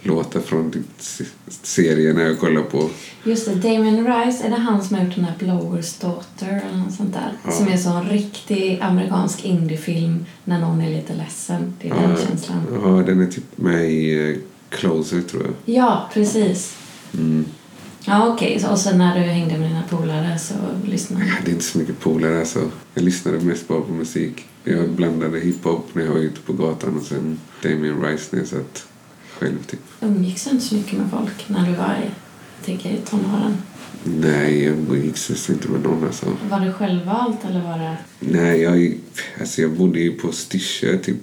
låtar 0.04 0.40
från 0.40 0.70
typ 0.70 0.82
se- 0.98 1.24
serier 1.62 2.14
när 2.14 2.24
jag 2.24 2.38
kollade 2.40 2.66
på. 2.66 2.90
Just 3.24 3.46
det, 3.46 3.54
Damien 3.54 4.06
Rice, 4.06 4.44
är 4.46 4.50
det 4.50 4.56
han 4.56 4.82
som 4.84 4.96
har 4.96 5.04
gjort 5.04 5.14
den 5.14 5.24
här 5.24 5.34
Blowers 5.38 5.98
Daughter 5.98 6.62
eller 6.68 6.78
något 6.78 6.94
sånt 6.94 7.12
där? 7.14 7.32
Ja. 7.44 7.50
Som 7.50 7.68
är 7.68 7.76
så 7.76 7.88
en 7.90 8.08
riktig 8.08 8.78
amerikansk 8.82 9.44
indiefilm 9.44 10.24
när 10.44 10.60
någon 10.60 10.80
är 10.80 10.90
lite 10.90 11.14
ledsen. 11.14 11.74
Det 11.82 11.88
är 11.88 11.94
den 11.94 12.16
känslan. 12.16 12.60
Ja, 12.84 13.02
den 13.06 13.20
är 13.20 13.26
typ 13.26 13.44
med 13.58 13.90
i 13.92 14.30
eh, 14.30 14.36
Closer 14.68 15.20
tror 15.20 15.42
jag. 15.42 15.74
Ja, 15.76 16.10
precis. 16.14 16.76
Mm. 17.14 17.44
Ja, 18.04 18.28
okej. 18.28 18.60
Så- 18.60 18.68
Och 18.70 18.78
sen 18.78 18.98
när 18.98 19.14
du 19.18 19.20
hängde 19.20 19.58
med 19.58 19.70
dina 19.70 19.82
polare 19.90 20.38
så 20.38 20.54
lyssnade 20.86 21.24
Jag 21.24 21.30
du? 21.32 21.36
hade 21.38 21.50
inte 21.50 21.64
så 21.64 21.78
mycket 21.78 22.00
polare 22.00 22.38
alltså. 22.40 22.70
Jag 22.94 23.04
lyssnade 23.04 23.40
mest 23.40 23.68
bara 23.68 23.80
på 23.80 23.92
musik. 23.92 24.44
Jag 24.64 24.90
blandade 24.90 25.40
hiphop 25.40 25.88
när 25.92 26.04
jag 26.04 26.12
var 26.12 26.18
ute 26.20 26.40
på 26.40 26.52
gatan 26.52 26.96
och 26.96 27.02
sen 27.06 27.40
Damien 27.62 28.02
Rice 28.04 28.28
när 28.30 28.38
jag 28.38 28.48
satt 28.48 28.86
själv 29.38 29.62
typ. 29.66 29.80
Umgicks 30.00 30.44
du 30.44 30.50
inte 30.50 30.64
så 30.64 30.74
mycket 30.74 30.98
med 30.98 31.10
folk 31.10 31.48
när 31.48 31.66
du 31.66 31.72
var 31.76 31.94
i, 32.02 32.04
jag 32.58 32.66
tänker, 32.66 32.90
i 32.90 32.96
tonåren? 33.10 33.56
Nej, 34.04 34.64
jag 34.64 34.72
umgicks 34.74 35.50
inte 35.50 35.68
med 35.68 35.80
någon 35.82 36.04
alltså. 36.04 36.26
Var 36.50 36.60
det 36.60 36.72
självvalt 36.72 37.38
eller 37.50 37.60
var 37.62 37.78
det... 37.78 37.96
Nej, 38.20 38.60
jag, 38.60 38.98
alltså 39.40 39.62
jag 39.62 39.70
bodde 39.70 40.00
ju 40.00 40.12
på 40.12 40.32
Styrsö, 40.32 40.98
typ 40.98 41.16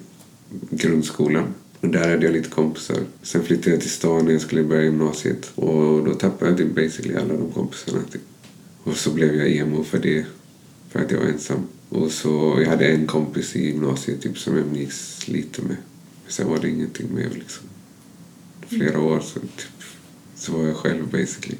grundskolan. 0.69 1.43
Och 1.81 1.87
där 1.87 2.09
hade 2.09 2.25
jag 2.25 2.33
lite 2.33 2.49
kompisar. 2.49 2.97
Sen 3.21 3.43
flyttade 3.43 3.71
jag 3.71 3.81
till 3.81 3.89
stan 3.89 4.25
när 4.25 4.31
jag 4.31 4.41
skulle 4.41 4.63
börja 4.63 4.83
gymnasiet. 4.83 5.51
Och 5.55 6.05
då 6.05 6.13
tappade 6.13 6.51
jag 6.51 6.57
typ 6.57 6.75
basically 6.75 7.15
alla 7.15 7.33
de 7.33 7.51
kompisarna. 7.51 7.99
Typ. 8.11 8.21
Och 8.83 8.95
så 8.95 9.11
blev 9.11 9.35
jag 9.35 9.51
emo 9.51 9.83
för 9.83 9.99
det. 9.99 10.25
För 10.89 10.99
att 10.99 11.11
jag 11.11 11.19
var 11.19 11.25
ensam. 11.25 11.67
Och 11.89 12.11
så, 12.11 12.61
jag 12.61 12.69
hade 12.69 12.87
en 12.87 13.07
kompis 13.07 13.55
i 13.55 13.65
gymnasiet 13.65 14.21
typ, 14.21 14.37
som 14.37 14.57
jag 14.57 14.65
umgicks 14.65 15.27
lite 15.27 15.61
med. 15.61 15.77
Men 16.23 16.31
sen 16.31 16.47
var 16.47 16.59
det 16.59 16.69
ingenting 16.69 17.15
mer 17.15 17.29
liksom. 17.33 17.67
Flera 18.67 18.99
år 18.99 19.19
så, 19.19 19.39
typ, 19.39 19.71
så 20.35 20.57
var 20.57 20.67
jag 20.67 20.75
själv 20.75 21.11
basically. 21.11 21.57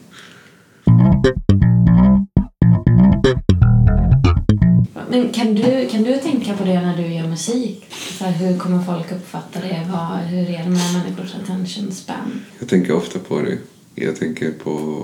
Men 5.12 5.32
kan 5.32 5.56
du, 5.56 5.88
kan 5.92 6.04
du 6.04 6.18
tänka 6.18 6.58
på 6.58 6.64
det 6.64 6.82
när 6.82 6.98
du 6.98 7.14
gör 7.14 7.28
musik? 7.28 7.86
Så 8.18 8.24
här, 8.24 8.32
hur 8.32 8.58
kommer 8.58 8.84
folk 8.84 9.12
uppfatta 9.12 9.60
det? 9.60 9.88
Vad, 9.92 10.20
hur 10.20 10.50
är 10.50 10.64
det 10.64 10.70
med 10.70 10.94
människors 10.94 11.36
attention 11.36 11.92
span? 11.92 12.42
Jag 12.60 12.70
tänker 12.70 12.96
ofta 12.96 13.20
på 13.20 13.42
det. 13.42 13.58
Jag 13.96 14.16
tänker 14.16 14.52
på 14.52 15.04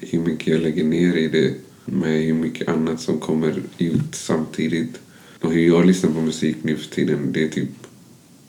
hur 0.00 0.18
mycket 0.18 0.46
jag 0.46 0.60
lägger 0.60 0.84
ner 0.84 1.16
i 1.16 1.28
det 1.28 1.54
med 1.84 2.22
hur 2.22 2.34
mycket 2.34 2.68
annat 2.68 3.00
som 3.00 3.20
kommer 3.20 3.62
ut 3.78 4.14
samtidigt. 4.14 5.00
Och 5.40 5.52
hur 5.52 5.68
jag 5.68 5.86
lyssnar 5.86 6.10
på 6.10 6.20
musik 6.20 6.56
nu 6.62 6.76
för 6.76 6.90
tiden, 6.90 7.32
det 7.32 7.44
är 7.44 7.48
typ... 7.48 7.70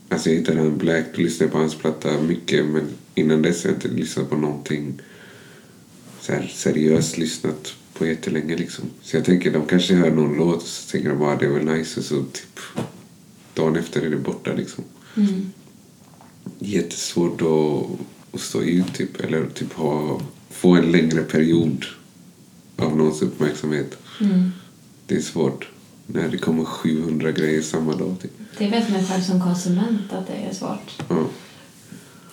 Alltså 0.09 0.29
jag 0.29 0.37
hittade 0.37 0.59
han 0.59 0.77
Black, 0.77 1.05
då 1.15 1.21
lyssnade 1.21 1.45
jag 1.45 1.51
på 1.51 1.57
hans 1.57 1.75
platta 1.75 2.21
mycket 2.21 2.65
men 2.65 2.87
innan 3.15 3.41
dess 3.41 3.63
har 3.63 3.71
jag 3.71 3.77
inte 3.77 3.87
lyssnat 3.87 4.29
på 4.29 4.35
någonting 4.35 5.01
så 6.21 6.31
här 6.33 6.51
seriöst 6.55 7.17
lyssnat 7.17 7.73
på 7.97 8.05
jättelänge 8.05 8.55
liksom. 8.57 8.85
Så 9.01 9.17
jag 9.17 9.25
tänker, 9.25 9.51
de 9.51 9.65
kanske 9.65 9.95
hör 9.95 10.11
någon 10.11 10.37
låt 10.37 10.55
och 10.55 10.67
så 10.67 10.91
tänker 10.91 11.09
de 11.09 11.19
bara 11.19 11.35
det 11.35 11.47
var 11.47 11.59
nice 11.59 11.99
och 11.99 12.05
så 12.05 12.15
typ 12.23 12.59
dagen 13.53 13.75
efter 13.75 14.01
är 14.01 14.09
det 14.09 14.17
borta 14.17 14.53
liksom 14.53 14.83
Mm. 15.17 15.51
jättesvårt 16.59 17.41
att, 17.41 17.85
att 18.35 18.41
stå 18.41 18.61
ut 18.61 18.93
typ, 18.93 19.19
eller 19.21 19.45
typ 19.45 19.73
ha, 19.73 20.21
få 20.49 20.75
en 20.75 20.91
längre 20.91 21.21
period 21.23 21.85
av 22.77 22.97
någons 22.97 23.21
uppmärksamhet. 23.21 23.97
Mm. 24.21 24.51
Det 25.07 25.15
är 25.15 25.21
svårt 25.21 25.69
när 26.07 26.27
det 26.29 26.37
kommer 26.37 26.65
700 26.65 27.31
grejer 27.31 27.61
samma 27.61 27.95
dag. 27.95 28.15
Typ. 28.21 28.31
Det 28.57 28.69
vet 28.69 28.89
man 28.89 29.05
själv 29.05 29.21
som 29.21 29.41
konsument 29.41 30.13
att 30.13 30.27
det 30.27 30.33
är 30.33 30.53
svårt. 30.53 31.03
Ja. 31.09 31.27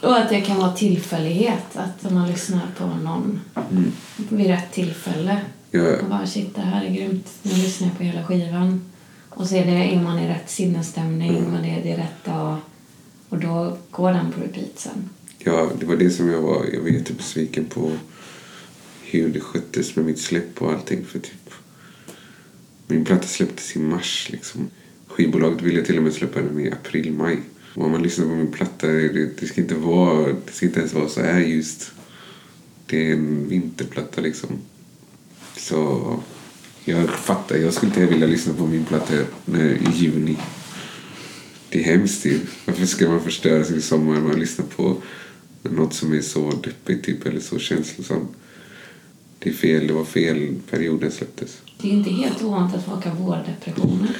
Och 0.03 0.17
att 0.19 0.29
det 0.29 0.41
kan 0.41 0.57
vara 0.57 0.73
tillfällighet. 0.73 1.77
Att 1.77 2.11
man 2.13 2.29
lyssnar 2.31 2.63
på 2.79 2.87
någon 2.87 3.41
Mm. 3.71 3.93
vid 4.31 4.47
rätt 4.47 4.73
tillfälle 4.73 5.41
Jag, 5.71 6.01
och 6.03 6.09
bara 6.09 6.27
shit, 6.27 6.55
det 6.55 6.61
här 6.61 6.85
är 6.85 6.91
grymt. 6.95 7.29
Nu 7.43 7.51
lyssnar 7.51 7.89
jag 7.89 7.97
på 7.99 8.03
hela 8.05 8.25
skivan. 8.27 8.81
Och 9.29 9.47
så 9.47 9.55
är, 9.55 9.67
det, 9.67 9.73
är 9.73 10.03
man 10.03 10.19
i 10.19 10.29
rätt 10.29 10.51
sinnesstämning 10.51 11.37
Mm. 11.39 11.55
och 11.55 11.63
det, 11.63 11.81
det 11.83 11.93
är 11.93 11.97
rätt 11.97 12.25
dag. 12.25 12.57
Och 13.29 13.39
då 13.39 13.77
går 13.91 14.13
den 14.13 14.33
på 14.33 14.41
repeat 14.41 14.73
sen. 14.79 15.09
ja, 15.39 15.71
det 15.81 15.87
var 15.87 15.97
det 15.97 16.11
som 16.11 16.29
jag 16.29 16.41
var, 16.43 16.65
jag 16.73 16.81
var 16.81 16.89
jättebesviken 16.89 17.65
på 17.65 17.93
hur 19.03 19.29
det 19.29 19.41
sköttes 19.41 19.97
med 19.97 20.05
mitt 20.05 20.19
släpp 20.21 20.63
och 20.63 20.73
allting. 20.73 21.05
För 21.05 21.19
typ, 21.19 21.51
min 22.87 23.05
platta 23.05 23.27
släpptes 23.27 23.77
i 23.77 23.79
mars. 23.79 24.29
Liksom. 24.33 24.71
Skivbolaget 25.07 25.63
ville 25.63 25.83
till 25.83 25.97
och 25.97 26.03
med 26.03 26.13
släppa 26.13 26.41
den 26.41 26.61
i 26.61 26.71
april, 26.73 27.13
maj. 27.13 27.39
Och 27.75 27.85
om 27.85 27.93
man 27.93 28.03
lyssnar 28.03 28.27
på 28.27 28.33
min 28.33 28.53
platta, 28.53 28.87
det, 28.87 29.41
det, 29.41 29.47
ska 29.47 29.61
inte 29.61 29.75
vara, 29.75 30.27
det 30.27 30.53
ska 30.53 30.67
inte 30.67 30.79
ens 30.79 30.95
vara 30.95 31.09
så 31.09 31.21
här 31.21 31.41
just. 31.41 31.93
Det 32.87 33.09
är 33.09 33.13
en 33.13 33.49
vinterplatta 33.49 34.21
liksom. 34.21 34.49
Så 35.57 36.21
jag 36.85 37.11
fattar, 37.11 37.57
jag 37.57 37.75
skulle 37.75 37.91
inte 37.93 38.07
vilja 38.07 38.27
lyssna 38.27 38.55
på 38.55 38.67
min 38.67 38.85
platta 38.85 39.15
när, 39.45 39.71
i 39.71 39.89
juni. 39.95 40.37
Det 41.69 41.81
är 41.81 41.85
hemskt 41.85 42.27
ju. 42.27 42.41
Varför 42.67 42.87
ska 42.87 43.09
man 43.09 43.21
förstöra 43.21 43.65
sin 43.65 43.83
sommar 43.83 44.21
med 44.21 44.33
att 44.33 44.39
lyssna 44.39 44.65
på 44.77 44.97
något 45.63 45.95
som 45.95 46.13
är 46.13 46.21
så 46.21 46.51
deppigt 46.51 47.05
typ, 47.05 47.27
eller 47.27 47.41
så 47.41 47.59
känslosamt? 47.59 48.31
Det 49.39 49.51
är 49.51 49.55
fel, 49.55 49.87
det 49.87 49.93
var 49.93 50.05
fel 50.05 50.55
period 50.71 51.01
den 51.01 51.13
släpptes. 51.13 51.59
Det 51.81 51.89
är 51.89 51.93
inte 51.93 52.11
helt 52.11 52.43
ovanligt 52.43 52.77
att 52.77 52.85
folk 52.85 53.05
har 53.05 53.15
vårdepressioner. 53.15 54.17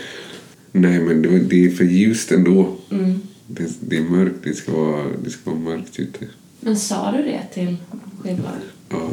Nej, 0.73 1.01
men 1.01 1.23
det, 1.23 1.39
det 1.39 1.65
är 1.65 1.71
för 1.71 1.85
ljust 1.85 2.33
ändå. 2.33 2.77
Mm. 2.91 3.21
Det, 3.55 3.71
det 3.81 3.97
är 3.97 4.03
mörkt, 4.03 4.37
det 4.43 4.55
ska, 4.55 4.73
vara, 4.73 5.07
det 5.25 5.31
ska 5.31 5.51
vara 5.51 5.61
mörkt 5.61 5.99
ute. 5.99 6.27
Men 6.61 6.79
sa 6.79 7.13
du 7.13 7.23
det 7.23 7.47
till 7.55 7.77
skivbolaget? 8.23 8.63
Ja. 8.89 9.11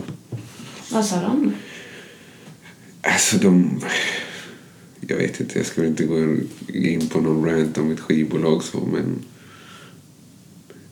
Vad 0.91 1.06
sa 1.06 1.21
de? 1.21 1.54
Alltså 3.02 3.38
de... 3.38 3.82
Jag 5.08 5.17
vet 5.17 5.39
inte, 5.39 5.60
jag 5.60 5.65
ska 5.65 5.82
väl 5.82 5.89
inte 5.89 6.04
gå 6.04 6.38
in 6.73 7.10
på 7.10 7.21
någon 7.21 7.45
rant 7.45 7.78
om 7.78 7.91
ett 7.91 7.99
skivbolag 7.99 8.63
så 8.63 8.80
men... 8.93 9.19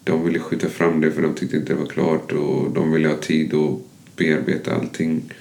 De 0.04 0.26
ville 0.26 0.40
skjuta 0.40 0.70
fram 0.70 1.02
det 1.02 1.12
för 1.12 1.22
de 1.22 1.36
tyckte 1.36 1.58
inte 1.58 1.74
det 1.74 1.80
var 1.80 1.88
klart 1.88 2.32
och 2.32 2.72
de 2.72 2.92
ville 2.92 3.08
ha 3.08 3.18
tid 3.18 3.54
att 3.54 3.80
bearbeta 4.16 4.76
allting. 4.76 5.34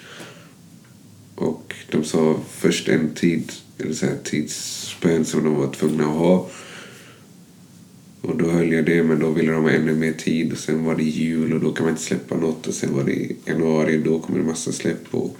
Och 1.34 1.74
de 1.90 2.04
sa 2.04 2.40
först 2.50 2.88
en 2.88 3.14
tid, 3.14 3.52
eller 3.78 3.94
så 3.94 4.06
här 4.06 4.16
tidsspänn 4.24 5.24
som 5.24 5.44
de 5.44 5.54
var 5.54 5.72
tvungna 5.72 6.04
att 6.04 6.18
ha. 6.18 6.48
Och 8.26 8.36
då 8.36 8.50
höll 8.50 8.72
jag 8.72 8.84
det, 8.84 9.02
men 9.02 9.18
då 9.18 9.30
ville 9.30 9.52
de 9.52 9.62
ha 9.62 9.70
ännu 9.70 9.94
mer 9.94 10.12
tid. 10.12 10.52
Och 10.52 10.58
sen 10.58 10.84
var 10.84 10.94
det 10.94 11.02
jul 11.02 11.52
och 11.52 11.60
då 11.60 11.72
kan 11.72 11.84
man 11.84 11.90
inte 11.92 12.02
släppa 12.04 12.36
något. 12.36 12.66
Och 12.66 12.74
sen 12.74 12.94
var 12.94 13.04
det 13.04 13.28
januari 13.44 13.98
och 13.98 14.02
då 14.02 14.18
kommer 14.18 14.38
det 14.38 14.44
massa 14.44 14.72
släpp. 14.72 15.14
Och 15.14 15.36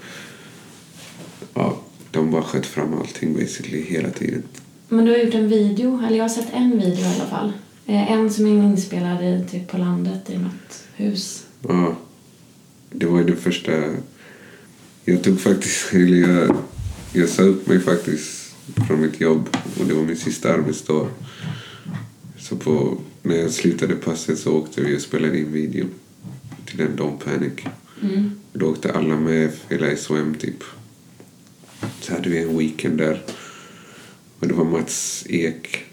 ja, 1.55 1.81
de 2.11 2.31
bara 2.31 2.43
sköt 2.43 2.67
fram 2.67 2.95
allting 2.95 3.35
basically 3.35 3.83
hela 3.83 4.11
tiden. 4.11 4.43
Men 4.89 5.05
du 5.05 5.11
har 5.11 5.19
gjort 5.19 5.35
en 5.35 5.49
video, 5.49 6.03
eller 6.07 6.17
jag 6.17 6.25
har 6.25 6.29
sett 6.29 6.53
en 6.53 6.71
video 6.71 7.01
i 7.01 7.05
alla 7.05 7.27
fall. 7.31 7.53
Eh, 7.87 8.13
En 8.13 8.31
som 8.31 8.47
är 8.47 8.51
inspelad 8.51 9.25
i, 9.25 9.45
typ 9.51 9.69
på 9.69 9.79
landet 9.79 10.31
i 10.31 10.39
något 10.39 10.85
hus. 10.95 11.47
Ja, 11.69 11.97
det 12.91 13.07
var 13.07 13.19
ju 13.19 13.25
den 13.25 13.37
första... 13.37 13.73
Jag 15.05 15.23
tog 15.23 15.41
faktiskt... 15.41 15.89
Eller 15.95 16.17
jag, 16.17 16.57
jag 17.13 17.29
sa 17.29 17.43
upp 17.43 17.67
mig 17.67 17.81
faktiskt 17.81 18.55
från 18.87 19.01
mitt 19.01 19.21
jobb 19.21 19.49
och 19.81 19.87
det 19.87 19.95
var 19.95 20.03
min 20.03 20.17
sista 20.17 20.53
arbetsdag. 20.53 21.07
Så 22.49 22.57
på, 22.57 22.99
när 23.23 23.37
jag 23.37 23.51
slutade 23.51 23.97
passet 23.97 24.39
så 24.39 24.53
åkte 24.53 24.81
vi 24.81 24.97
och 24.97 25.01
spelade 25.01 25.39
in 25.39 25.53
video 25.53 25.87
till 26.67 26.79
den 26.79 26.99
Don't 26.99 27.19
Panic. 27.19 27.53
Mm. 28.03 28.31
Då 28.53 28.71
åkte 28.71 28.93
alla 28.93 29.17
med, 29.17 29.53
hela 29.69 29.97
SOM 29.97 30.35
typ. 30.35 30.65
Så 32.01 32.13
hade 32.13 32.31
vi 32.31 32.43
en 32.43 32.59
weekend 32.59 32.99
där. 32.99 33.23
Och 34.39 34.49
det 34.49 34.55
var 34.55 34.65
Mats 34.65 35.27
Ek 35.29 35.85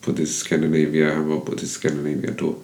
på 0.00 0.12
The 0.12 0.26
Scandinavia, 0.26 1.14
han 1.14 1.28
var 1.28 1.40
på 1.40 1.56
The 1.56 1.66
Scandinavia 1.66 2.30
då. 2.38 2.56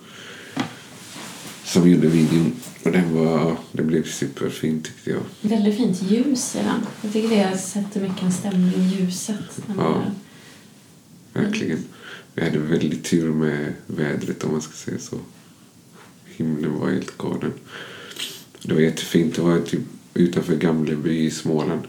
Som 1.65 1.91
gjorde 1.91 2.09
videon. 2.09 2.53
Och 2.83 2.93
den 2.93 3.15
var, 3.15 3.57
det 3.73 3.83
blev 3.83 4.05
superfint 4.05 4.85
tyckte 4.85 5.11
jag. 5.11 5.21
Väldigt 5.41 5.77
fint 5.77 6.03
ljus 6.03 6.57
i 6.57 6.59
den. 6.59 6.81
Jag 7.03 7.13
tycker 7.13 7.29
det 7.29 7.59
sätter 7.59 8.01
mycket 8.01 8.23
en 8.23 8.33
stämning, 8.33 8.89
ljuset. 8.89 9.61
Ja. 9.77 10.05
den. 11.35 11.45
Verkligen. 11.45 11.85
Vi 12.39 12.45
hade 12.45 12.59
väldigt 12.59 13.05
tur 13.05 13.33
med 13.33 13.75
vädret 13.87 14.45
om 14.45 14.53
man 14.53 14.61
ska 14.61 14.73
säga 14.73 14.99
så. 14.99 15.17
Himlen 16.25 16.79
var 16.81 16.91
helt 16.91 17.19
galen. 17.19 17.53
Det 18.63 18.75
var 18.75 18.81
jättefint. 18.81 19.35
Det 19.35 19.43
var 19.43 19.61
typ 19.61 19.81
utanför 20.15 20.57
Gamleby 20.57 21.27
i 21.27 21.31
Småland. 21.31 21.81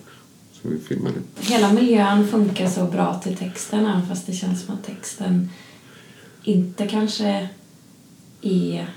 Som 0.52 0.72
vi 0.72 0.80
filmade. 0.80 1.16
Hela 1.40 1.74
miljön 1.74 2.28
funkar 2.28 2.70
så 2.70 2.86
bra 2.86 3.20
till 3.20 3.38
texten 3.38 3.86
även 3.86 4.08
fast 4.08 4.28
det 4.28 4.34
känns 4.34 4.66
som 4.66 4.76
att 4.76 4.86
texten 4.86 5.50
inte 6.44 6.88
kanske 6.88 7.50
är... 8.42 8.90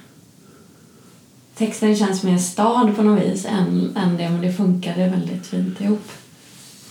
Texten 1.56 1.96
känns 1.96 2.22
mer 2.22 2.38
stad 2.38 2.96
på 2.96 3.02
något 3.02 3.24
vis 3.24 3.46
än, 3.46 3.96
än 3.96 4.16
det, 4.16 4.30
men 4.30 4.40
det 4.40 4.52
funkade 4.52 5.08
väldigt 5.08 5.46
fint 5.46 5.80
ihop. 5.80 6.12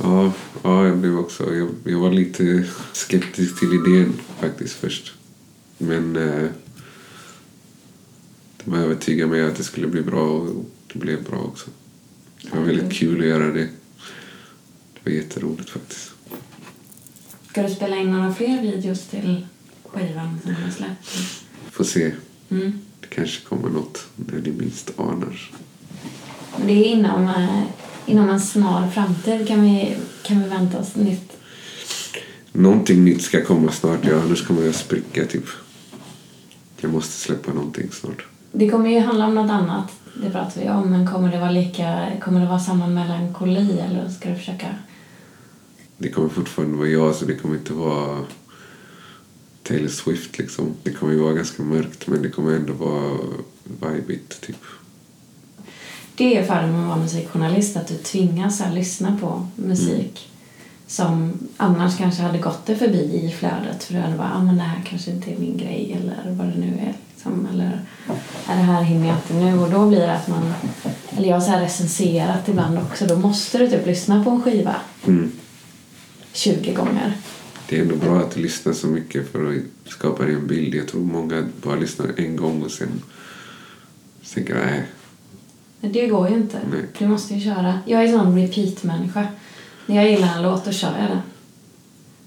Ja, 0.04 0.32
ja 0.64 0.88
jag 0.88 0.98
blev 0.98 1.20
också... 1.20 1.56
Jag, 1.56 1.70
jag 1.84 2.00
var 2.00 2.12
lite 2.12 2.68
skeptisk 2.94 3.60
till 3.60 3.74
idén 3.74 4.14
faktiskt 4.40 4.74
först. 4.74 5.14
Men 5.78 6.16
eh, 6.16 6.50
de 8.64 8.74
övertygade 8.74 9.32
mig 9.32 9.46
att 9.46 9.56
det 9.56 9.64
skulle 9.64 9.88
bli 9.88 10.02
bra 10.02 10.30
och 10.30 10.66
det 10.94 11.00
blev 11.00 11.24
bra 11.24 11.40
också. 11.40 11.70
Det 12.42 12.58
var 12.58 12.64
väldigt 12.64 12.94
kul 12.94 13.22
att 13.22 13.28
göra 13.28 13.52
det. 13.52 13.70
Det 14.94 15.00
var 15.04 15.12
jätteroligt 15.12 15.70
faktiskt. 15.70 16.12
Ska 17.50 17.64
du 17.64 17.70
spela 17.70 17.98
in 17.98 18.12
några 18.12 18.34
fler 18.34 18.62
videos 18.62 19.08
till 19.08 19.48
skivan 19.86 20.40
som 20.44 20.56
du 20.66 20.72
släppt? 20.72 21.08
Får 21.72 21.84
se. 21.84 22.12
Mm. 22.50 22.80
Det 23.00 23.08
kanske 23.08 23.46
kommer 23.46 23.70
något 23.70 24.08
när 24.16 24.40
ni 24.40 24.52
minst 24.52 25.00
anar. 25.00 25.52
Det 26.66 26.74
är 26.74 26.86
inom, 26.86 27.30
inom 28.06 28.30
en 28.30 28.40
snar 28.40 28.90
framtid 28.90 29.48
kan 29.48 29.62
vi, 29.62 29.96
kan 30.24 30.44
vi 30.44 30.50
vänta 30.50 30.80
oss 30.80 30.96
nytt. 30.96 31.38
Någonting 32.52 33.06
nytt 33.06 33.22
ska 33.22 33.46
komma 33.46 33.72
snart, 33.72 34.00
ja. 34.02 34.22
Annars 34.22 34.48
kommer 34.48 34.64
jag 34.64 34.76
spricka, 34.76 35.26
typ. 35.26 35.46
Jag 36.82 36.92
måste 36.92 37.14
släppa 37.14 37.54
någonting 37.54 37.92
snart. 37.92 38.26
Det 38.52 38.70
kommer 38.70 38.90
ju 38.90 39.00
handla 39.00 39.26
om 39.28 39.36
något 39.36 39.52
annat, 39.52 39.92
det 40.24 40.30
pratar 40.30 40.62
vi 40.62 40.70
om. 40.70 40.90
Men 40.90 41.08
kommer 41.08 41.32
det 41.32 41.40
vara 41.40 41.52
lika, 41.52 42.12
kommer 42.22 42.40
det 42.40 42.48
vara 42.48 42.60
samma 42.60 42.88
melankoli 42.88 43.80
eller 43.80 44.10
ska 44.10 44.30
du 44.30 44.36
försöka? 44.36 44.68
Det 45.98 46.10
kommer 46.10 46.30
fortfarande 46.30 46.78
vara 46.78 46.88
jag, 46.88 47.16
så 47.16 47.26
det 47.26 47.36
kommer 47.36 47.56
inte 47.56 47.74
vara 47.74 48.26
Taylor 49.64 49.88
Swift, 49.88 50.38
liksom. 50.38 50.74
Det 50.84 50.92
kommer 50.92 51.14
ju 51.14 51.20
vara 51.20 51.34
ganska 51.34 51.64
mörkt, 51.64 52.08
men 52.08 52.22
det 52.22 52.30
kommer 52.30 52.56
ändå 52.56 52.74
vara 52.74 53.18
vibigt, 53.94 54.42
typ. 54.42 54.58
Det 56.21 56.38
är 56.38 56.43
fördelen 56.43 56.71
med 56.71 56.81
att 56.81 56.88
vara 56.88 56.99
musikjournalist, 56.99 57.77
att 57.77 57.88
du 57.88 57.97
tvingas 57.97 58.62
att 58.62 58.73
lyssna 58.73 59.17
på 59.21 59.47
musik 59.55 60.29
som 60.88 61.34
annars 61.57 61.97
kanske 61.97 62.21
hade 62.21 62.38
gått 62.38 62.65
dig 62.65 62.75
förbi 62.75 63.21
i 63.25 63.36
flödet 63.39 63.84
för 63.84 63.93
du 63.93 63.99
hade 63.99 64.17
bara, 64.17 64.31
ah, 64.36 64.43
men 64.43 64.57
det 64.57 64.63
här 64.63 64.81
kanske 64.89 65.12
inte 65.12 65.31
är 65.31 65.38
min 65.38 65.57
grej 65.57 65.97
eller 66.01 66.31
vad 66.31 66.47
det 66.47 66.57
nu 66.60 66.67
är. 66.67 66.93
Liksom. 67.13 67.47
Eller, 67.53 67.81
"Ja, 68.07 68.13
det 68.47 68.53
här 68.53 68.81
hinner 68.81 69.07
jag 69.07 69.17
inte 69.17 69.34
nu. 69.34 69.60
Och 69.60 69.69
då 69.71 69.88
blir 69.89 69.99
det 69.99 70.13
att 70.13 70.27
man, 70.27 70.53
eller 71.17 71.27
jag 71.27 71.36
har 71.36 71.41
så 71.41 71.51
här 71.51 71.62
recenserat 71.62 72.47
ibland 72.49 72.77
också, 72.77 73.05
då 73.05 73.15
måste 73.15 73.57
du 73.57 73.69
typ 73.69 73.86
lyssna 73.88 74.23
på 74.23 74.29
en 74.29 74.41
skiva 74.41 74.75
Mm. 75.07 75.31
20 76.34 76.73
gånger. 76.73 77.13
Det 77.69 77.77
är 77.77 77.81
ändå 77.81 77.95
bra 77.95 78.19
att 78.19 78.36
du 78.36 78.41
lyssnar 78.41 78.73
så 78.73 78.88
mycket 78.88 79.31
för 79.31 79.49
att 79.49 79.91
skapa 79.91 80.23
dig 80.23 80.34
en 80.34 80.47
bild. 80.47 80.75
Jag 80.75 80.88
tror 80.88 81.01
många 81.01 81.43
bara 81.63 81.75
lyssnar 81.75 82.07
en 82.17 82.36
gång 82.36 82.63
och 82.63 82.71
sen 82.71 83.01
tänker 84.34 84.55
nej. 84.55 84.84
Men 85.82 85.91
det 85.91 86.08
går 86.08 86.30
ju 86.30 86.36
inte. 86.36 86.58
Nej. 86.72 86.86
Du 87.00 87.08
måste 87.08 87.34
ju 87.34 87.41
köra. 87.41 87.80
Jag 87.86 88.04
är 88.04 88.08
en 88.08 88.20
sån 88.20 88.36
repeat-människa. 88.41 89.28
När 89.86 89.96
jag 89.96 90.12
gillar 90.12 90.36
en 90.38 90.44
låt, 90.44 90.65
då 90.65 90.72
kör 90.72 90.98
jag 91.00 91.10
den. 91.10 91.22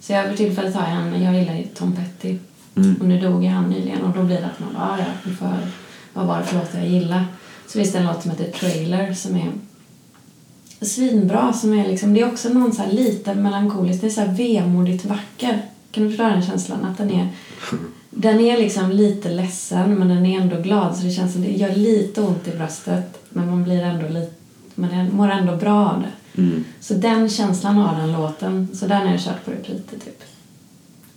Så 0.00 0.12
jag 0.12 0.28
för 0.28 0.36
tillfället 0.36 0.74
har 0.74 0.88
jag 0.88 1.06
en, 1.06 1.22
jag 1.22 1.34
gillar 1.40 1.54
ju 1.54 1.64
Tom 1.66 1.96
Petty. 1.96 2.38
Mm. 2.76 2.94
Och 3.00 3.08
nu 3.08 3.20
dog 3.20 3.44
ju 3.44 3.50
han 3.50 3.70
nyligen 3.70 4.02
och 4.02 4.16
då 4.16 4.22
blir 4.22 4.36
det 4.40 4.46
att 4.46 4.60
man 4.60 4.72
bara, 4.74 4.82
"Ah, 4.90 4.98
ja, 4.98 5.04
vi 5.24 5.34
får 5.34 5.46
höra 5.46 5.58
vad 6.12 6.26
var 6.26 6.38
det 6.38 6.44
för 6.44 6.56
låtar 6.58 6.78
jag 6.78 6.88
gillar. 6.88 7.24
Så 7.66 7.78
finns 7.78 7.92
det 7.92 7.98
en 7.98 8.06
låt 8.06 8.22
som 8.22 8.30
heter 8.30 8.50
Trailer 8.50 9.14
som 9.14 9.36
är 9.36 9.52
svinbra. 10.80 11.52
Som 11.52 11.78
är 11.78 11.88
liksom, 11.88 12.14
det 12.14 12.20
är 12.20 12.26
också 12.32 12.48
någon 12.48 12.72
så 12.72 12.82
här 12.82 12.92
lite 12.92 13.34
melankolisk, 13.34 14.00
det 14.00 14.06
är 14.06 14.10
så 14.10 14.20
här 14.20 14.34
vemodigt 14.34 15.04
vacker. 15.04 15.62
Kan 15.90 16.02
du 16.04 16.08
förstå 16.10 16.22
den 16.28 16.42
känslan? 16.42 16.84
Att 16.84 16.98
den 16.98 17.10
är, 17.10 17.28
den 18.14 18.40
är 18.40 18.58
liksom 18.58 18.90
lite 18.90 19.28
ledsen 19.28 19.94
men 19.94 20.08
den 20.08 20.26
är 20.26 20.40
ändå 20.40 20.60
glad 20.60 20.96
så 20.96 21.04
det 21.04 21.10
känns 21.10 21.32
som 21.32 21.42
det 21.42 21.50
gör 21.50 21.74
lite 21.74 22.20
ont 22.20 22.48
i 22.48 22.50
bröstet 22.50 23.24
men 23.28 23.50
man 23.50 23.64
blir 23.64 23.82
ändå 23.82 24.08
lite, 24.08 24.32
man 24.74 25.10
mår 25.12 25.30
ändå 25.30 25.56
bra 25.56 25.88
av 25.90 26.02
det. 26.02 26.40
Mm. 26.42 26.64
Så 26.80 26.94
den 26.94 27.28
känslan 27.28 27.76
har 27.76 28.00
den 28.00 28.12
låten, 28.12 28.68
så 28.74 28.86
den 28.86 29.02
har 29.02 29.10
jag 29.10 29.20
kört 29.20 29.44
på 29.44 29.50
repeat 29.50 29.92
i 29.92 29.98
typ 29.98 30.22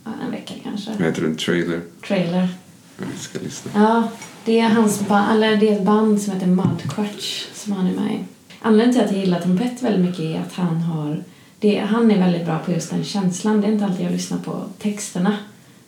ja, 0.04 0.10
en 0.24 0.30
vecka 0.30 0.54
kanske. 0.64 0.90
Vad 0.98 1.06
heter 1.06 1.22
den? 1.22 1.36
Trailer? 1.36 1.80
Trailer. 2.06 2.48
Jag 2.98 3.08
ska 3.18 3.38
lyssna. 3.38 3.70
Ja, 3.74 4.08
det 4.44 4.60
är, 4.60 4.68
hans 4.68 5.08
ba- 5.08 5.32
eller 5.32 5.56
det 5.56 5.68
är 5.68 5.76
ett 5.76 5.84
band 5.84 6.22
som 6.22 6.32
heter 6.32 6.46
Mudcrutch 6.46 7.46
som 7.54 7.72
han 7.72 7.86
är 7.86 7.94
med 7.94 8.12
i. 8.12 8.18
Anledningen 8.62 8.94
till 8.94 9.04
att 9.04 9.16
jag 9.16 9.20
gillar 9.20 9.40
Tom 9.40 9.58
Petty 9.58 9.84
väldigt 9.84 10.04
mycket 10.04 10.20
är 10.20 10.40
att 10.40 10.52
han 10.52 10.76
har... 10.76 11.24
Det, 11.60 11.78
han 11.78 12.10
är 12.10 12.18
väldigt 12.18 12.44
bra 12.44 12.58
på 12.58 12.72
just 12.72 12.90
den 12.90 13.04
känslan. 13.04 13.60
Det 13.60 13.66
är 13.66 13.72
inte 13.72 13.84
alltid 13.84 14.06
jag 14.06 14.12
lyssnar 14.12 14.38
på 14.38 14.64
texterna. 14.78 15.36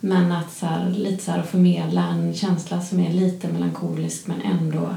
Men 0.01 0.33
att 0.33 0.53
så 0.53 0.67
här, 0.67 0.91
lite 0.91 1.25
så 1.25 1.31
här, 1.31 1.43
förmedla 1.43 2.09
en 2.09 2.35
känsla 2.35 2.81
som 2.81 3.01
är 3.01 3.13
lite 3.13 3.49
melankolisk 3.49 4.27
men 4.27 4.41
ändå... 4.41 4.95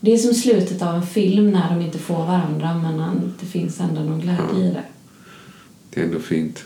Det 0.00 0.12
är 0.12 0.18
som 0.18 0.34
slutet 0.34 0.82
av 0.82 0.94
en 0.94 1.06
film 1.06 1.50
när 1.50 1.74
de 1.74 1.84
inte 1.84 1.98
får 1.98 2.26
varandra 2.26 2.74
men 2.74 3.34
det 3.40 3.46
finns 3.46 3.80
ändå 3.80 4.00
någon 4.00 4.20
glädje 4.20 4.64
i 4.64 4.70
det. 4.70 4.84
Det 5.90 6.00
är 6.00 6.04
ändå 6.04 6.18
fint. 6.18 6.64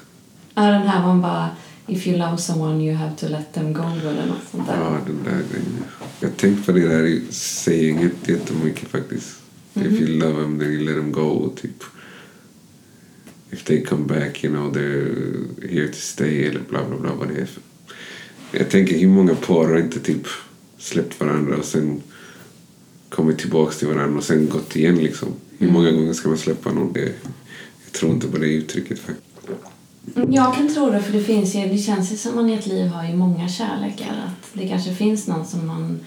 Ja, 0.55 0.63
den 0.63 0.89
här 0.89 1.03
man 1.07 1.21
bara 1.23 1.51
If 1.91 2.07
you 2.07 2.17
love 2.17 2.39
someone 2.39 2.85
you 2.85 2.95
have 2.95 3.17
to 3.17 3.29
let 3.29 3.53
them 3.53 3.73
go 3.73 3.83
eller 3.83 4.27
något 4.27 4.49
sånt 4.51 4.67
där. 4.67 4.77
Ja, 4.77 4.99
den 5.07 5.25
där 5.25 5.43
grejen. 5.51 5.85
Jag 6.21 6.29
har 6.29 6.37
tänkt 6.37 6.67
på 6.67 6.73
det 6.73 6.89
där 6.89 7.21
sayinget 7.31 8.29
jättemycket 8.29 8.89
faktiskt. 8.89 9.37
If 9.75 10.01
you 10.01 10.19
love 10.19 10.43
them 10.43 10.59
then 10.59 10.69
you 10.69 10.85
let 10.85 10.95
them 10.95 11.13
go, 11.13 11.53
typ. 11.57 11.85
If 13.53 13.65
they 13.65 13.85
come 13.85 14.05
back, 14.05 14.45
you 14.45 14.53
know, 14.53 14.73
they're 14.73 15.69
here 15.69 15.89
to 15.89 15.99
stay 15.99 16.45
eller 16.45 16.61
bla 16.69 16.85
bla 16.89 16.99
bla 16.99 17.15
vad 17.15 17.29
det 17.29 17.41
är. 17.41 17.49
Jag 18.53 18.71
tänker 18.71 18.99
hur 18.99 19.09
många 19.09 19.35
par 19.35 19.69
har 19.69 19.79
inte 19.79 20.01
typ 20.01 20.27
släppt 20.79 21.21
varandra 21.21 21.57
och 21.57 21.65
sen 21.65 22.03
kommit 23.09 23.39
tillbaks 23.39 23.79
till 23.79 23.89
varandra 23.89 24.19
och 24.19 24.25
sen 24.25 24.49
gått 24.49 24.77
igen 24.77 24.97
liksom. 24.97 25.29
Hur 25.59 25.71
många 25.71 25.91
gånger 25.91 26.13
ska 26.13 26.29
man 26.29 26.39
släppa 26.39 26.73
någon? 26.73 26.93
Det, 26.93 27.13
jag 27.85 27.93
tror 27.93 28.13
inte 28.13 28.29
på 28.29 28.39
det 28.39 28.47
uttrycket 28.47 28.99
faktiskt. 28.99 29.31
Jag 30.29 30.55
kan 30.55 30.75
tro 30.75 30.91
det, 30.91 31.03
för 31.03 31.13
det 31.13 31.23
finns 31.23 31.55
ju, 31.55 31.67
det 31.67 31.79
känns 31.79 32.13
ju 32.13 32.17
som 32.17 32.35
man 32.35 32.51
i 32.51 32.53
ett 32.53 32.67
liv 32.67 32.87
har 32.87 33.09
ju 33.09 33.17
många 33.17 33.49
kärlekar. 33.49 34.25
Att 34.27 34.51
det 34.53 34.69
kanske 34.69 34.95
finns 34.95 35.27
någon 35.27 35.47
som 35.47 35.67
man... 35.67 36.01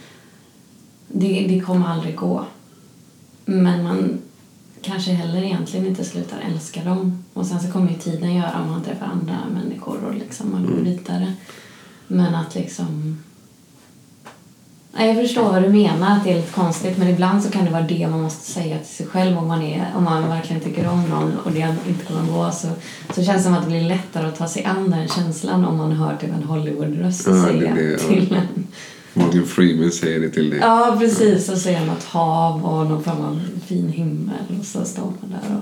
Det, 1.07 1.45
det 1.49 1.59
kommer 1.59 1.87
aldrig 1.87 2.15
gå. 2.15 2.45
Men 3.45 3.83
man 3.83 4.19
kanske 4.83 5.11
heller 5.11 5.43
egentligen 5.43 5.85
inte 5.85 6.03
slutar 6.03 6.37
älska 6.53 6.83
dem. 6.83 7.23
Och 7.33 7.45
sen 7.45 7.59
så 7.59 7.71
kommer 7.71 7.89
ju 7.91 7.97
tiden 7.97 8.35
göra 8.35 8.61
om 8.61 8.71
man 8.71 8.83
träffar 8.83 9.05
andra 9.05 9.37
människor 9.53 10.05
och 10.05 10.15
liksom 10.15 10.51
man 10.51 10.65
går 10.65 10.83
vidare. 10.83 11.33
Men 12.07 12.35
att 12.35 12.55
liksom... 12.55 13.17
Nej, 14.97 15.07
jag 15.07 15.27
förstår 15.27 15.43
vad 15.43 15.63
du 15.63 15.69
menar, 15.69 16.17
att 16.17 16.23
det 16.23 16.31
är 16.31 16.35
lite 16.35 16.51
konstigt. 16.53 16.97
Men 16.97 17.07
ibland 17.07 17.43
så 17.43 17.51
kan 17.51 17.65
det 17.65 17.71
vara 17.71 17.81
det 17.81 18.07
man 18.07 18.21
måste 18.21 18.51
säga 18.51 18.77
till 18.77 18.95
sig 18.95 19.05
själv 19.05 19.37
om 19.37 19.47
man, 19.47 19.61
är, 19.61 19.93
om 19.95 20.03
man 20.03 20.29
verkligen 20.29 20.61
tycker 20.61 20.87
om 20.87 21.09
någon 21.09 21.37
och 21.37 21.51
det 21.51 21.75
inte 21.87 22.05
kommer 22.05 22.33
gå. 22.33 22.51
Så, 22.51 22.67
så 23.15 23.23
känns 23.23 23.37
det 23.37 23.43
som 23.43 23.53
att 23.53 23.61
det 23.61 23.69
blir 23.69 23.81
lättare 23.81 24.27
att 24.27 24.37
ta 24.37 24.47
sig 24.47 24.65
an 24.65 24.91
den 24.91 25.07
känslan 25.07 25.65
om 25.65 25.77
man 25.77 25.91
hör 25.91 26.17
typ 26.17 26.29
en 26.29 26.43
Hollywood-röst 26.43 27.27
Ja, 27.27 27.45
säga 27.45 27.73
det, 27.75 27.91
ja. 27.91 27.97
till 27.97 28.33
en. 28.33 28.67
Morgan 29.13 29.45
Freeman 29.45 29.91
säger 29.91 30.19
det 30.19 30.29
till 30.29 30.49
dig. 30.49 30.59
Ja, 30.59 30.95
precis. 30.99 31.49
Och 31.49 31.57
ser 31.57 31.85
något 31.85 32.03
hav 32.03 32.65
och 32.65 32.87
någon 32.89 33.03
form 33.03 33.21
av 33.21 33.41
fin 33.67 33.89
himmel 33.89 34.59
och 34.59 34.65
så 34.65 34.85
står 34.85 35.03
man 35.21 35.31
där 35.41 35.61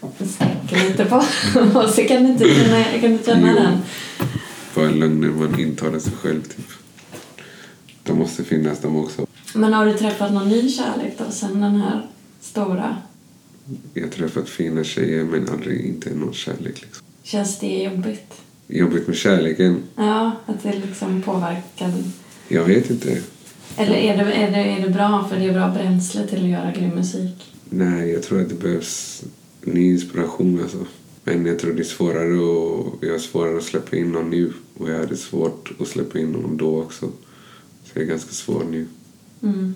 och 0.00 0.28
sträcker 0.28 0.88
lite 0.88 1.04
på. 1.04 1.16
och 1.78 1.88
så 1.90 2.02
kan 2.02 2.22
du 2.22 2.28
inte 2.28 2.44
känna, 2.54 2.84
kan 2.84 3.16
du 3.16 3.18
känna 3.24 3.48
Jo. 3.48 3.54
den. 3.54 3.78
Bara 4.74 4.90
lögner 4.90 5.28
man 5.28 5.60
intalar 5.60 5.98
sig 5.98 6.12
själv 6.12 6.42
typ. 6.42 6.66
De 8.02 8.18
måste 8.18 8.44
finnas 8.44 8.80
de 8.80 8.96
också. 8.96 9.26
Men 9.54 9.72
har 9.72 9.86
du 9.86 9.92
träffat 9.98 10.32
någon 10.32 10.48
ny 10.48 10.68
kärlek 10.68 11.14
då 11.18 11.24
sen 11.30 11.60
den 11.60 11.76
här 11.80 12.06
stora? 12.40 12.96
Jag 13.94 14.02
har 14.02 14.10
träffat 14.10 14.48
fina 14.48 14.84
tjejer 14.84 15.24
men 15.24 15.48
aldrig 15.48 15.86
inte 15.86 16.14
någon 16.14 16.34
kärlek 16.34 16.80
liksom. 16.82 17.06
Känns 17.22 17.58
det 17.58 17.82
jobbigt? 17.82 18.32
Jobbigt 18.66 19.06
med 19.06 19.16
kärleken? 19.16 19.82
Ja, 19.96 20.32
att 20.46 20.62
det 20.62 20.72
liksom 20.72 21.22
påverkar. 21.22 21.92
Jag 22.48 22.64
vet 22.64 22.90
inte. 22.90 23.22
Eller 23.76 23.94
är 23.94 24.16
det, 24.16 24.32
är, 24.32 24.50
det, 24.50 24.58
är 24.58 24.82
det 24.86 24.90
bra 24.90 25.28
för 25.30 25.36
det 25.36 25.44
är 25.44 25.52
bra 25.52 25.68
bränsle 25.68 26.26
till 26.26 26.44
att 26.44 26.50
göra 26.50 26.72
grym 26.72 26.90
musik? 26.90 27.54
Nej, 27.70 28.10
jag 28.10 28.22
tror 28.22 28.42
att 28.42 28.48
det 28.48 28.54
behövs 28.54 29.24
ny 29.62 29.92
inspiration 29.92 30.60
alltså. 30.62 30.86
Men 31.24 31.46
jag 31.46 31.58
tror 31.58 31.72
det 31.72 31.82
är 31.82 31.84
svårare 31.84 32.38
och 32.38 32.98
jag 33.00 33.12
har 33.12 33.18
svårare 33.18 33.56
att 33.56 33.62
släppa 33.62 33.96
in 33.96 34.12
någon 34.12 34.30
nu. 34.30 34.52
Och 34.78 34.90
jag 34.90 34.98
hade 34.98 35.16
svårt 35.16 35.72
att 35.80 35.88
släppa 35.88 36.18
in 36.18 36.32
någon 36.32 36.56
då 36.56 36.82
också. 36.82 37.06
Så 37.84 37.90
jag 37.92 38.02
är 38.02 38.06
ganska 38.06 38.32
svår 38.32 38.64
nu. 38.70 38.86
Mm. 39.42 39.74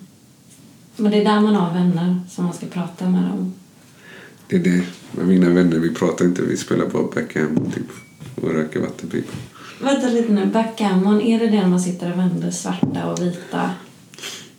Men 0.96 1.10
det 1.10 1.20
är 1.20 1.24
där 1.24 1.40
man 1.40 1.54
har 1.54 1.74
vänner 1.74 2.20
som 2.30 2.44
man 2.44 2.54
ska 2.54 2.66
prata 2.66 3.08
med 3.08 3.22
dem. 3.22 3.54
Det 4.48 4.56
är 4.56 4.60
det. 4.60 4.84
Med 5.10 5.26
mina 5.26 5.50
vänner, 5.50 5.78
vi 5.78 5.94
pratar 5.94 6.24
inte. 6.24 6.42
Vi 6.42 6.56
spelar 6.56 6.86
bara 6.86 7.02
backgammon 7.02 7.70
typ. 7.70 7.90
Och 8.34 8.50
röker 8.50 8.80
vattenpipa. 8.80 9.32
Vänta 9.82 10.08
lite 10.08 10.32
nu, 10.32 10.46
backgammon, 10.46 11.20
är 11.20 11.38
det 11.38 11.50
när 11.50 11.66
man 11.68 11.80
sitter 11.80 12.12
och 12.12 12.18
vänder 12.18 12.50
svarta 12.50 13.06
och 13.12 13.22
vita? 13.22 13.70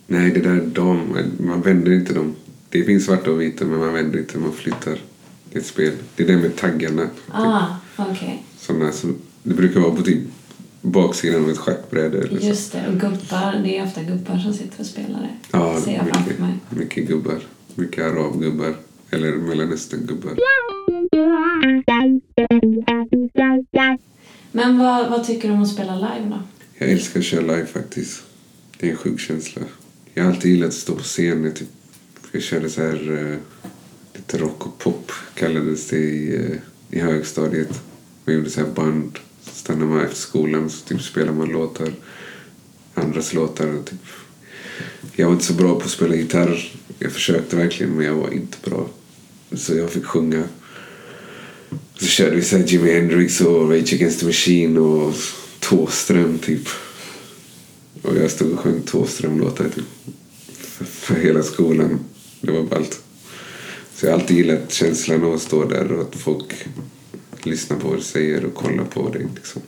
Nej, 0.06 0.30
det 0.30 0.40
där 0.40 0.50
är 0.50 0.60
dam. 0.66 1.16
Man 1.40 1.62
vänder 1.62 1.92
inte 1.92 2.14
dem. 2.14 2.34
Det 2.70 2.84
finns 2.84 3.04
svarta 3.04 3.30
och 3.30 3.40
vita 3.40 3.64
men 3.64 3.78
man 3.78 3.92
vänder 3.92 4.18
inte. 4.18 4.38
Man 4.38 4.52
flyttar. 4.52 4.98
Det 5.50 5.58
är 5.58 5.60
ett 5.60 5.66
spel. 5.66 5.92
Det 6.16 6.22
är 6.22 6.26
det 6.26 6.36
med 6.36 6.56
taggarna. 6.56 7.08
Ah, 7.32 7.62
okej. 7.96 8.42
Sådana 8.58 8.92
som, 8.92 9.16
det 9.42 9.54
brukar 9.54 9.80
vara 9.80 9.94
på 9.94 10.02
typ 10.02 10.22
baksidan 10.82 11.44
av 11.44 11.50
ett 11.50 11.58
schackbräde. 11.58 12.18
Eller 12.18 12.40
så. 12.40 12.46
Just 12.46 12.72
det, 12.72 12.88
och 12.88 12.94
gubbar, 13.00 13.60
det 13.64 13.78
är 13.78 13.84
ofta 13.84 14.02
gubbar 14.02 14.38
som 14.38 14.52
sitter 14.52 14.80
och 14.80 14.86
spelar 14.86 15.20
det. 15.20 15.28
Ja, 15.52 15.80
Ser 15.80 15.92
jag 15.92 16.06
framför 16.08 16.42
mig. 16.42 16.52
mycket, 16.70 16.78
mycket 16.78 17.08
gubbar. 17.08 17.38
Mycket 17.74 18.04
arabgubbar. 18.04 18.74
Eller 19.10 19.32
mellanösterngubbar. 19.32 20.32
Men 24.56 24.78
vad, 24.78 25.10
vad 25.10 25.24
tycker 25.24 25.48
du 25.48 25.54
om 25.54 25.62
att 25.62 25.68
spela 25.68 25.94
live 25.94 26.28
då? 26.30 26.42
Jag 26.78 26.90
älskar 26.90 27.20
att 27.20 27.26
köra 27.26 27.40
live 27.40 27.66
faktiskt. 27.66 28.22
Det 28.78 28.86
är 28.86 28.90
en 28.90 28.96
sjuk 28.96 29.20
känsla. 29.20 29.62
Jag 30.14 30.24
har 30.24 30.30
alltid 30.30 30.50
gillat 30.50 30.68
att 30.68 30.74
stå 30.74 30.94
på 30.94 31.02
scen. 31.02 31.44
Jag, 31.44 31.56
typ, 31.56 31.68
jag 32.32 32.42
körde 32.42 32.70
så 32.70 32.82
här 32.82 33.10
uh, 33.10 33.36
lite 34.14 34.38
rock 34.38 34.66
och 34.66 34.78
pop 34.78 35.12
kallades 35.34 35.88
det 35.88 35.96
i, 35.96 36.38
uh, 36.38 36.56
i 36.90 37.00
högstadiet. 37.00 37.82
Man 38.24 38.34
gjorde 38.34 38.50
så 38.50 38.60
här 38.60 38.68
band. 38.68 39.18
Så 39.42 39.50
stannade 39.50 39.90
man 39.90 40.04
efter 40.04 40.16
skolan 40.16 40.70
så 40.70 40.84
typ 40.84 41.02
spelade 41.02 41.38
man 41.38 41.48
låtar. 41.48 41.92
andras 42.94 43.34
låtar. 43.34 43.66
Och 43.66 43.84
typ. 43.84 44.06
Jag 45.12 45.26
var 45.26 45.32
inte 45.32 45.44
så 45.44 45.54
bra 45.54 45.74
på 45.74 45.84
att 45.84 45.90
spela 45.90 46.14
gitarr. 46.14 46.72
Jag 46.98 47.12
försökte 47.12 47.56
verkligen 47.56 47.92
men 47.92 48.06
jag 48.06 48.14
var 48.14 48.34
inte 48.34 48.70
bra. 48.70 48.88
Så 49.52 49.74
jag 49.74 49.90
fick 49.90 50.04
sjunga. 50.04 50.44
Så 51.94 52.06
körde 52.06 52.36
vi 52.36 52.42
så 52.42 52.56
här 52.56 52.64
Jimi 52.64 52.92
Hendrix 52.92 53.40
och 53.40 53.70
Rage 53.70 53.92
Against 53.94 54.20
the 54.20 54.26
Machine 54.26 54.78
och 54.78 55.14
Thåström 55.60 56.38
typ. 56.38 56.68
Och 58.02 58.16
jag 58.16 58.30
stod 58.30 58.52
och 58.52 58.58
sjöng 58.58 58.82
Thåström-låtar 58.82 59.64
typ. 59.64 59.84
För, 60.46 60.84
för 60.84 61.14
hela 61.14 61.42
skolan. 61.42 62.00
Det 62.40 62.52
var 62.52 62.62
ballt. 62.62 63.00
Så 63.94 64.06
jag 64.06 64.12
har 64.12 64.20
alltid 64.20 64.36
gillat 64.36 64.72
känslan 64.72 65.24
av 65.24 65.34
att 65.34 65.40
stå 65.40 65.64
där 65.64 65.92
och 65.92 66.02
att 66.02 66.16
folk 66.16 66.66
lyssnar 67.42 67.78
på 67.78 67.88
vad 67.88 67.98
du 67.98 68.02
säger 68.02 68.44
och 68.44 68.54
kollar 68.54 68.84
på 68.84 69.08
dig. 69.08 69.26
Liksom. 69.34 69.62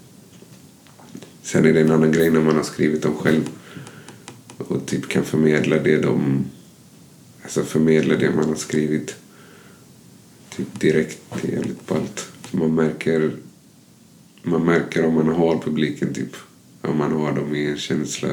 Sen 1.42 1.64
är 1.64 1.72
det 1.72 1.80
en 1.80 1.90
annan 1.90 2.12
grej 2.12 2.30
när 2.30 2.40
man 2.40 2.56
har 2.56 2.62
skrivit 2.62 3.02
dem 3.02 3.14
själv 3.14 3.48
och 4.58 4.86
typ 4.86 5.08
kan 5.08 5.24
förmedla 5.24 5.78
det 5.78 5.96
de... 5.96 6.44
Alltså 7.42 7.62
förmedla 7.62 8.16
det 8.16 8.30
man 8.30 8.48
har 8.48 8.56
skrivit 8.56 9.14
typ 10.56 10.80
direkt. 10.80 11.22
Jävligt 11.42 11.86
ballt. 11.86 12.32
Man 12.50 12.74
märker, 12.74 13.32
man 14.42 14.64
märker 14.64 15.06
om 15.06 15.14
man 15.14 15.28
har 15.28 15.58
publiken 15.58 16.14
typ. 16.14 16.36
Om 16.82 16.98
man 16.98 17.12
har 17.12 17.32
dem 17.32 17.54
i 17.54 17.66
en 17.66 17.78
känsla. 17.78 18.28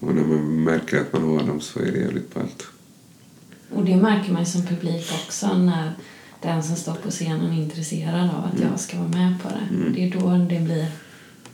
Och 0.00 0.14
när 0.14 0.24
man 0.24 0.64
märker 0.64 1.00
att 1.00 1.12
man 1.12 1.22
har 1.22 1.46
dem 1.46 1.60
så 1.60 1.80
är 1.80 1.92
det 1.92 1.98
jävligt 1.98 2.34
ballt. 2.34 2.66
Och 3.70 3.84
det 3.84 3.96
märker 3.96 4.32
man 4.32 4.46
som 4.46 4.66
publik 4.66 5.12
också 5.24 5.58
när 5.58 5.92
den 6.42 6.62
som 6.62 6.76
står 6.76 6.94
på 6.94 7.10
scenen 7.10 7.52
är 7.52 7.62
intresserad 7.62 8.30
av 8.30 8.44
att 8.44 8.60
jag 8.60 8.80
ska 8.80 8.98
vara 8.98 9.08
med 9.08 9.42
på 9.42 9.48
det. 9.48 9.76
Mm. 9.76 9.92
Det 9.92 10.04
är 10.04 10.10
då 10.10 10.46
det 10.54 10.60
blir 10.60 10.86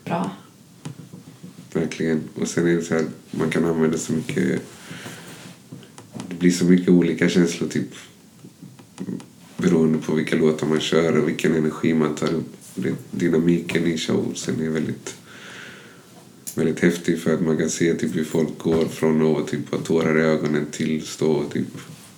bra. 0.05 0.31
Verkligen. 1.73 2.23
Och 2.35 2.49
sen 2.49 2.67
är 2.67 2.77
det 2.77 2.83
så 2.83 2.95
här, 2.95 3.07
man 3.31 3.51
kan 3.51 3.65
använda 3.65 3.99
så 3.99 4.13
mycket... 4.13 4.63
Det 6.29 6.35
blir 6.35 6.51
så 6.51 6.65
mycket 6.65 6.89
olika 6.89 7.29
känslor 7.29 7.69
typ 7.69 7.95
beroende 9.59 9.99
på 9.99 10.15
vilka 10.15 10.37
låtar 10.37 10.67
man 10.67 10.81
kör 10.81 11.19
och 11.19 11.29
vilken 11.29 11.55
energi 11.55 11.95
man 11.95 12.15
tar 12.15 12.35
upp. 12.35 12.57
Dynamiken 13.11 13.87
i 13.87 13.99
showsen 13.99 14.61
är 14.61 14.69
väldigt, 14.69 15.17
väldigt 16.55 16.81
häftig 16.81 17.21
för 17.21 17.35
att 17.35 17.41
man 17.41 17.59
kan 17.59 17.71
se 17.71 17.95
typ 17.95 18.17
hur 18.17 18.25
folk 18.25 18.59
går 18.59 18.85
från 18.85 19.37
att 19.37 19.49
typ 19.49 19.71
ha 19.71 19.79
tårar 19.79 20.19
i 20.19 20.23
ögonen 20.23 20.67
till 20.71 21.07
stå 21.07 21.33
och 21.33 21.53
typ 21.53 21.67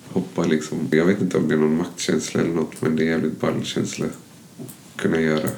hoppa 0.09 0.43
liksom. 0.43 0.87
Jag 0.91 1.05
vet 1.05 1.21
inte 1.21 1.37
om 1.37 1.47
det 1.47 1.53
är 1.53 1.57
någon 1.57 1.77
maktkänsla 1.77 2.41
eller 2.41 2.53
något 2.53 2.81
men 2.81 2.95
det 2.95 3.03
är 3.03 3.05
en 3.05 3.11
jävligt 3.11 3.39
ball 3.39 3.63
känsla 3.63 4.05
att 4.05 5.01
kunna 5.01 5.21
göra. 5.21 5.49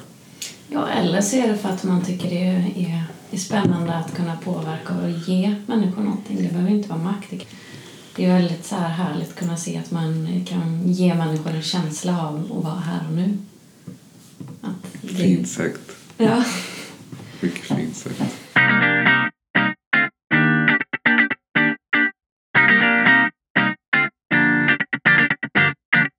Ja, 0.68 0.88
eller 0.88 1.20
så 1.20 1.36
är 1.36 1.48
det 1.48 1.58
för 1.58 1.68
att 1.68 1.84
man 1.84 2.04
tycker 2.04 2.30
det 2.30 2.44
är, 2.44 3.04
är 3.30 3.38
spännande 3.38 3.94
att 3.94 4.14
kunna 4.16 4.36
påverka 4.36 4.94
och 4.94 5.10
ge 5.10 5.54
människor 5.66 6.02
någonting. 6.02 6.36
Det 6.36 6.52
behöver 6.52 6.70
inte 6.70 6.88
vara 6.88 7.02
makt. 7.02 7.46
Det- 8.16 8.24
är 8.24 8.32
väldigt 8.34 8.64
så 8.66 8.74
här 8.76 8.88
härligt 8.88 9.28
att 9.28 9.36
kunna 9.36 9.56
se 9.56 9.78
att 9.78 9.90
man 9.90 10.44
kan 10.48 10.92
ge 10.92 11.14
människor 11.14 11.50
en 11.50 11.62
känsla 11.62 12.22
av 12.28 12.52
att 12.58 12.64
vara 12.64 12.74
här 12.80 13.00
och 13.08 13.14
nu. 13.14 13.38
Att 14.60 14.92
det, 15.02 15.08
Fint 15.08 15.48
sagt. 15.48 15.80
Ja. 16.18 16.44
Mycket 17.40 17.64
fint 17.64 17.96
sagt. 17.96 18.22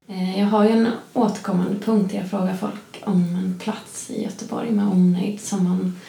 Eh, 0.09 0.39
Jag 0.39 0.47
har 0.47 0.63
ju 0.65 0.69
en 0.71 0.87
återkommande 1.13 1.79
punkt 1.79 2.11
där 2.11 2.17
jag 2.19 2.29
frågar 2.29 2.53
folk 2.55 3.01
om 3.05 3.21
en 3.35 3.59
plats 3.59 4.09
i 4.09 4.23
Göteborg 4.23 4.71
med 4.71 4.87
omnejd 4.87 5.41
som, 5.41 5.63
man, 5.63 5.99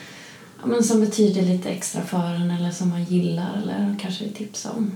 men 0.65 0.83
som 0.85 1.01
betyder 1.01 1.43
lite 1.43 1.71
extra 1.71 2.03
för 2.03 2.35
en 2.35 2.51
eller 2.51 2.71
som 2.71 2.89
man 2.91 3.05
gillar 3.05 3.57
eller 3.63 3.97
kanske 4.01 4.25
vill 4.25 4.35
tipsa 4.35 4.73
om. 4.73 4.91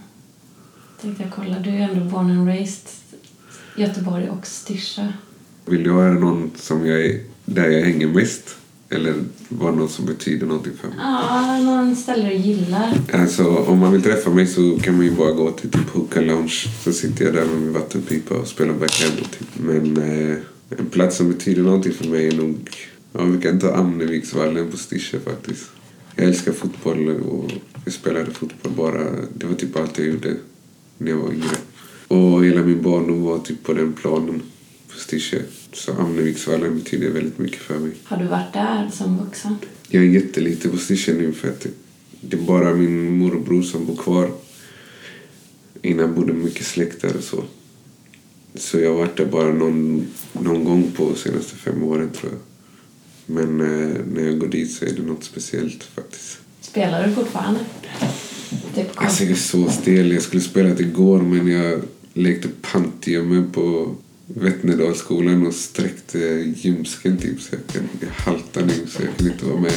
Tänkte 1.02 1.22
jag 1.22 1.32
kolla, 1.32 1.58
du 1.58 1.70
är 1.70 1.80
ändå 1.80 2.04
born 2.04 2.30
and 2.30 2.48
raised 2.48 2.88
Göteborg 3.76 4.30
och 4.30 4.46
Styrsö. 4.46 5.06
Vill 5.66 5.82
du 5.82 5.92
höra 5.92 6.12
någon 6.12 6.50
som 6.56 6.86
jag 6.86 7.00
är, 7.00 7.20
där 7.44 7.70
jag 7.70 7.84
hänger 7.84 8.06
mest? 8.06 8.56
Eller 8.88 9.14
bara 9.48 9.72
något 9.72 9.90
som 9.90 10.06
betyder 10.06 10.46
någonting 10.46 10.72
för 10.80 10.88
mig? 10.88 10.96
Ja, 11.00 11.58
någon 11.58 11.96
ställe 11.96 12.28
du 12.28 12.34
gillar. 12.34 12.98
Alltså, 13.12 13.56
om 13.56 13.78
man 13.78 13.92
vill 13.92 14.02
träffa 14.02 14.30
mig 14.30 14.46
så 14.46 14.78
kan 14.82 14.96
man 14.96 15.04
ju 15.04 15.10
bara 15.10 15.32
gå 15.32 15.50
till 15.50 15.70
typ 15.70 15.88
Hookah 15.88 16.22
Lounge. 16.22 16.66
Så 16.84 16.92
sitter 16.92 17.24
jag 17.24 17.34
där 17.34 17.44
med 17.44 17.60
min 17.60 17.72
vattenpipa 17.72 18.34
och 18.34 18.46
spelar 18.46 18.74
backgammon 18.74 19.16
typ. 19.16 19.48
Men 19.54 19.96
eh, 19.96 20.36
en 20.78 20.86
plats 20.86 21.16
som 21.16 21.32
betyder 21.32 21.62
någonting 21.62 21.92
för 21.92 22.08
mig 22.08 22.28
är 22.28 22.36
nog... 22.36 22.70
Ja, 23.12 23.24
vi 23.24 23.42
kan 23.42 23.58
ta 23.58 23.74
Amneviksvallen 23.74 24.70
på 24.70 24.76
Styrsö 24.76 25.20
faktiskt. 25.20 25.70
Jag 26.16 26.26
älskar 26.26 26.52
fotboll 26.52 27.10
och 27.10 27.50
jag 27.84 27.94
spelade 27.94 28.30
fotboll 28.30 28.72
bara. 28.72 29.04
Det 29.34 29.46
var 29.46 29.54
typ 29.54 29.76
allt 29.76 29.98
jag 29.98 30.06
gjorde 30.06 30.36
när 31.00 31.10
jag 31.10 31.18
var 31.18 31.32
yngre. 31.32 31.56
Och 32.08 32.44
hela 32.44 32.62
min 32.62 32.82
barndom 32.82 33.22
var 33.22 33.38
typ 33.38 33.62
på 33.62 33.72
den 33.72 33.92
planen 33.92 34.42
på 34.92 34.98
Styrsö. 34.98 35.42
Så 35.72 35.92
Amneviksvallen 35.92 36.78
betyder 36.78 37.10
väldigt 37.10 37.38
mycket 37.38 37.60
för 37.60 37.78
mig. 37.78 37.92
Har 38.04 38.16
du 38.16 38.24
varit 38.24 38.52
där 38.52 38.90
som 38.92 39.18
vuxen? 39.18 39.56
Jag 39.88 40.04
är 40.04 40.08
jättelite 40.08 40.68
på 40.68 40.76
Styrsö 40.76 41.12
nu 41.12 41.32
för 41.32 41.48
att 41.48 41.66
det 42.20 42.36
är 42.36 42.40
bara 42.40 42.74
min 42.74 43.18
morbror 43.18 43.62
som 43.62 43.86
bor 43.86 43.96
kvar. 43.96 44.30
Innan 45.82 46.14
bodde 46.14 46.32
mycket 46.32 46.66
släkt 46.66 47.02
där 47.02 47.16
och 47.16 47.24
så. 47.24 47.44
Så 48.54 48.78
jag 48.78 48.90
har 48.90 48.96
varit 48.96 49.16
där 49.16 49.26
bara 49.26 49.52
någon, 49.52 50.06
någon 50.32 50.64
gång 50.64 50.92
på 50.96 51.10
de 51.10 51.16
senaste 51.16 51.56
fem 51.56 51.82
åren 51.82 52.10
tror 52.10 52.32
jag. 52.32 52.40
Men 53.26 53.60
eh, 53.60 53.96
när 54.14 54.22
jag 54.22 54.38
går 54.38 54.48
dit 54.48 54.72
så 54.72 54.84
är 54.84 54.92
det 54.92 55.02
något 55.02 55.24
speciellt 55.24 55.82
faktiskt. 55.82 56.38
Spelar 56.60 57.06
du 57.06 57.14
fortfarande? 57.14 57.60
Typ 58.74 58.86
Alltså 58.94 59.22
jag 59.22 59.32
är 59.32 59.36
så 59.36 59.70
stel. 59.70 60.12
Jag 60.12 60.22
skulle 60.22 60.42
spela 60.42 60.68
det 60.68 60.82
igår 60.82 61.20
men 61.22 61.48
jag 61.48 61.80
lekte 62.14 62.48
Pantiumen 62.72 63.50
på 63.50 63.94
Vättnedalsskolan 64.26 65.46
och 65.46 65.54
sträckte 65.54 66.18
ljumsken 66.56 67.16
typ 67.16 67.40
så 67.40 67.54
jag, 67.54 67.74
kan, 67.74 67.88
jag 68.00 68.32
haltar 68.32 68.62
nu 68.62 68.72
så 68.88 69.02
jag 69.02 69.16
kan 69.16 69.26
inte 69.26 69.44
vara 69.44 69.60
med. 69.60 69.72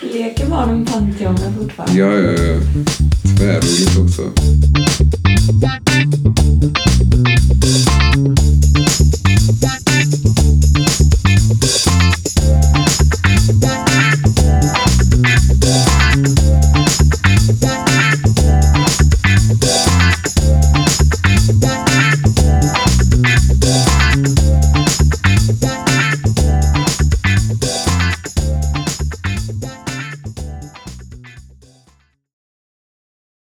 Leker 0.00 0.46
barnen 0.46 0.86
Pantheon 0.86 1.36
fortfarande? 1.58 1.98
Ja, 1.98 2.14
ja, 2.14 2.32
ja. 2.32 2.60
Tvärroligt 3.38 3.98
också. 3.98 4.32